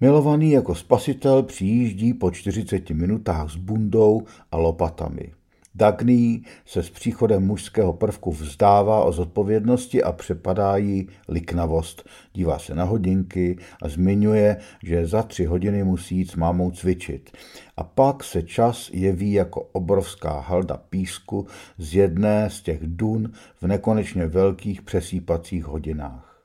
Milovaný 0.01 0.51
jako 0.51 0.75
spasitel 0.75 1.43
přijíždí 1.43 2.15
po 2.15 2.31
40 2.31 2.91
minutách 2.91 3.51
s 3.51 3.57
bundou 3.57 4.23
a 4.53 4.57
lopatami. 4.57 5.33
Dagný 5.75 6.45
se 6.67 6.83
s 6.83 6.91
příchodem 6.91 7.47
mužského 7.47 7.93
prvku 7.93 8.33
vzdává 8.33 9.05
o 9.05 9.13
zodpovědnosti 9.13 10.03
a 10.03 10.13
přepadá 10.13 10.77
jí 10.77 11.09
liknavost. 11.29 12.09
Dívá 12.33 12.59
se 12.59 12.75
na 12.75 12.85
hodinky 12.85 13.59
a 13.83 13.89
zmiňuje, 13.89 14.57
že 14.83 15.07
za 15.07 15.23
tři 15.23 15.45
hodiny 15.45 15.85
musí 15.85 16.17
jít 16.17 16.31
s 16.31 16.37
mámou 16.37 16.71
cvičit. 16.71 17.31
A 17.77 17.85
pak 17.85 18.25
se 18.25 18.43
čas 18.43 18.91
jeví 18.93 19.33
jako 19.33 19.61
obrovská 19.61 20.41
halda 20.41 20.77
písku 20.77 21.47
z 21.79 21.95
jedné 21.95 22.51
z 22.51 22.63
těch 22.63 22.81
dun 22.83 23.33
v 23.61 23.67
nekonečně 23.67 24.27
velkých 24.27 24.83
přesýpacích 24.83 25.65
hodinách. 25.65 26.43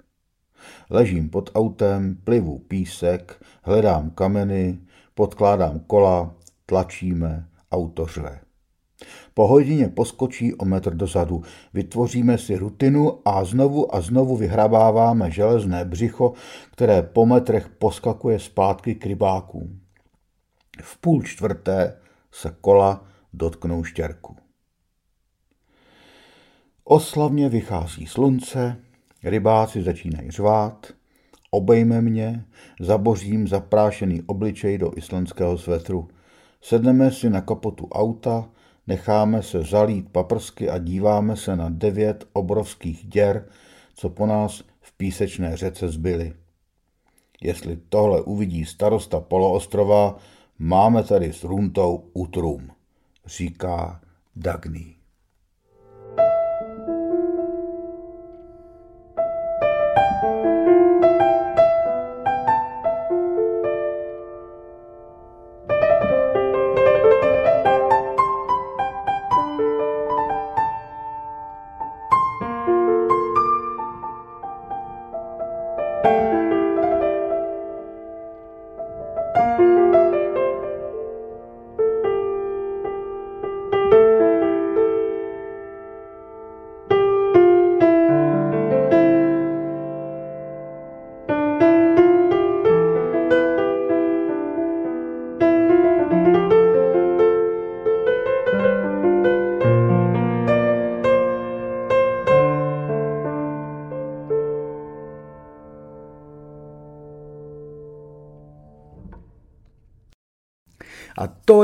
Ležím 0.89 1.29
pod 1.29 1.49
autem, 1.55 2.17
plivu 2.23 2.59
písek, 2.59 3.43
hledám 3.63 4.09
kameny, 4.09 4.79
podkládám 5.13 5.79
kola, 5.79 6.35
tlačíme, 6.65 7.47
auto 7.71 8.05
řve. 8.05 8.44
Po 9.33 9.47
hodině 9.47 9.87
poskočí 9.87 10.53
o 10.53 10.65
metr 10.65 10.95
dozadu. 10.95 11.43
Vytvoříme 11.73 12.37
si 12.37 12.55
rutinu 12.55 13.19
a 13.25 13.45
znovu 13.45 13.95
a 13.95 14.01
znovu 14.01 14.37
vyhrabáváme 14.37 15.31
železné 15.31 15.85
břicho, 15.85 16.33
které 16.71 17.01
po 17.01 17.25
metrech 17.25 17.69
poskakuje 17.69 18.39
zpátky 18.39 18.95
k 18.95 19.05
rybákům. 19.05 19.79
V 20.81 20.97
půl 20.97 21.23
čtvrté 21.23 21.97
se 22.31 22.55
kola 22.61 23.05
dotknou 23.33 23.83
štěrku. 23.83 24.35
Oslavně 26.83 27.49
vychází 27.49 28.05
slunce, 28.05 28.77
rybáci 29.23 29.81
začínají 29.81 30.31
řvát, 30.31 30.87
obejme 31.51 32.01
mě, 32.01 32.45
zabořím 32.79 33.47
zaprášený 33.47 34.21
obličej 34.21 34.77
do 34.77 34.91
islandského 34.97 35.57
svetru. 35.57 36.07
Sedneme 36.61 37.11
si 37.11 37.29
na 37.29 37.41
kapotu 37.41 37.87
auta, 37.87 38.49
Necháme 38.87 39.43
se 39.43 39.63
zalít 39.63 40.09
paprsky 40.09 40.69
a 40.69 40.77
díváme 40.77 41.37
se 41.37 41.55
na 41.55 41.69
devět 41.69 42.27
obrovských 42.33 43.05
děr, 43.05 43.49
co 43.95 44.09
po 44.09 44.25
nás 44.25 44.63
v 44.81 44.97
písečné 44.97 45.57
řece 45.57 45.89
zbyly. 45.89 46.33
Jestli 47.41 47.77
tohle 47.89 48.21
uvidí 48.21 48.65
starosta 48.65 49.19
poloostrova, 49.19 50.17
máme 50.59 51.03
tady 51.03 51.33
s 51.33 51.43
Runtou 51.43 52.09
utrum, 52.13 52.71
říká 53.25 54.01
Dagny. 54.35 54.94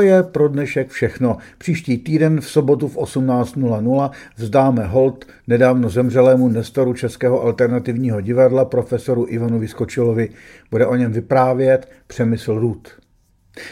Je 0.02 0.24
pro 0.24 0.48
dnešek 0.48 0.90
všechno. 0.90 1.38
Příští 1.58 1.98
týden 1.98 2.42
v 2.42 2.50
sobotu 2.50 2.88
v 2.88 2.98
18.00 2.98 4.12
vzdáme 4.36 4.86
hold 4.86 5.26
nedávno 5.48 5.90
zemřelému 5.90 6.48
nestoru 6.48 6.94
Českého 6.94 7.44
alternativního 7.44 8.22
divadla 8.22 8.66
profesoru 8.66 9.26
Ivanu 9.30 9.60
Vyskočilovi. 9.60 10.30
Bude 10.72 10.86
o 10.86 10.96
něm 10.96 11.12
vyprávět 11.12 11.92
Přemysl 12.08 12.60
Rud. 12.60 12.88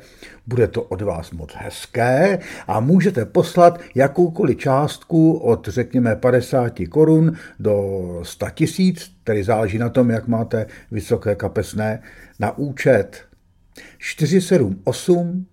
bude 0.47 0.67
to 0.67 0.83
od 0.83 1.01
vás 1.01 1.31
moc 1.31 1.53
hezké 1.55 2.39
a 2.67 2.79
můžete 2.79 3.25
poslat 3.25 3.79
jakoukoliv 3.95 4.57
částku 4.57 5.33
od 5.33 5.67
řekněme 5.67 6.15
50 6.15 6.73
korun 6.89 7.33
do 7.59 8.19
100 8.23 8.49
tisíc, 8.49 9.11
tedy 9.23 9.43
záleží 9.43 9.77
na 9.77 9.89
tom, 9.89 10.09
jak 10.09 10.27
máte 10.27 10.65
vysoké 10.91 11.35
kapesné, 11.35 12.01
na 12.39 12.57
účet 12.57 13.25
478 13.97 15.45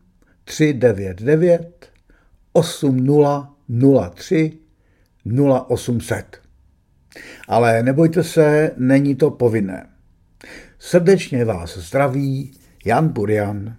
399 0.45 1.91
8003 2.53 4.53
0800. 5.25 6.42
Ale 7.49 7.83
nebojte 7.83 8.25
se, 8.25 8.71
není 8.77 9.15
to 9.15 9.31
povinné. 9.31 9.87
Srdečně 10.79 11.45
vás 11.45 11.79
zdraví 11.79 12.53
Jan 12.85 13.09
Burian 13.09 13.77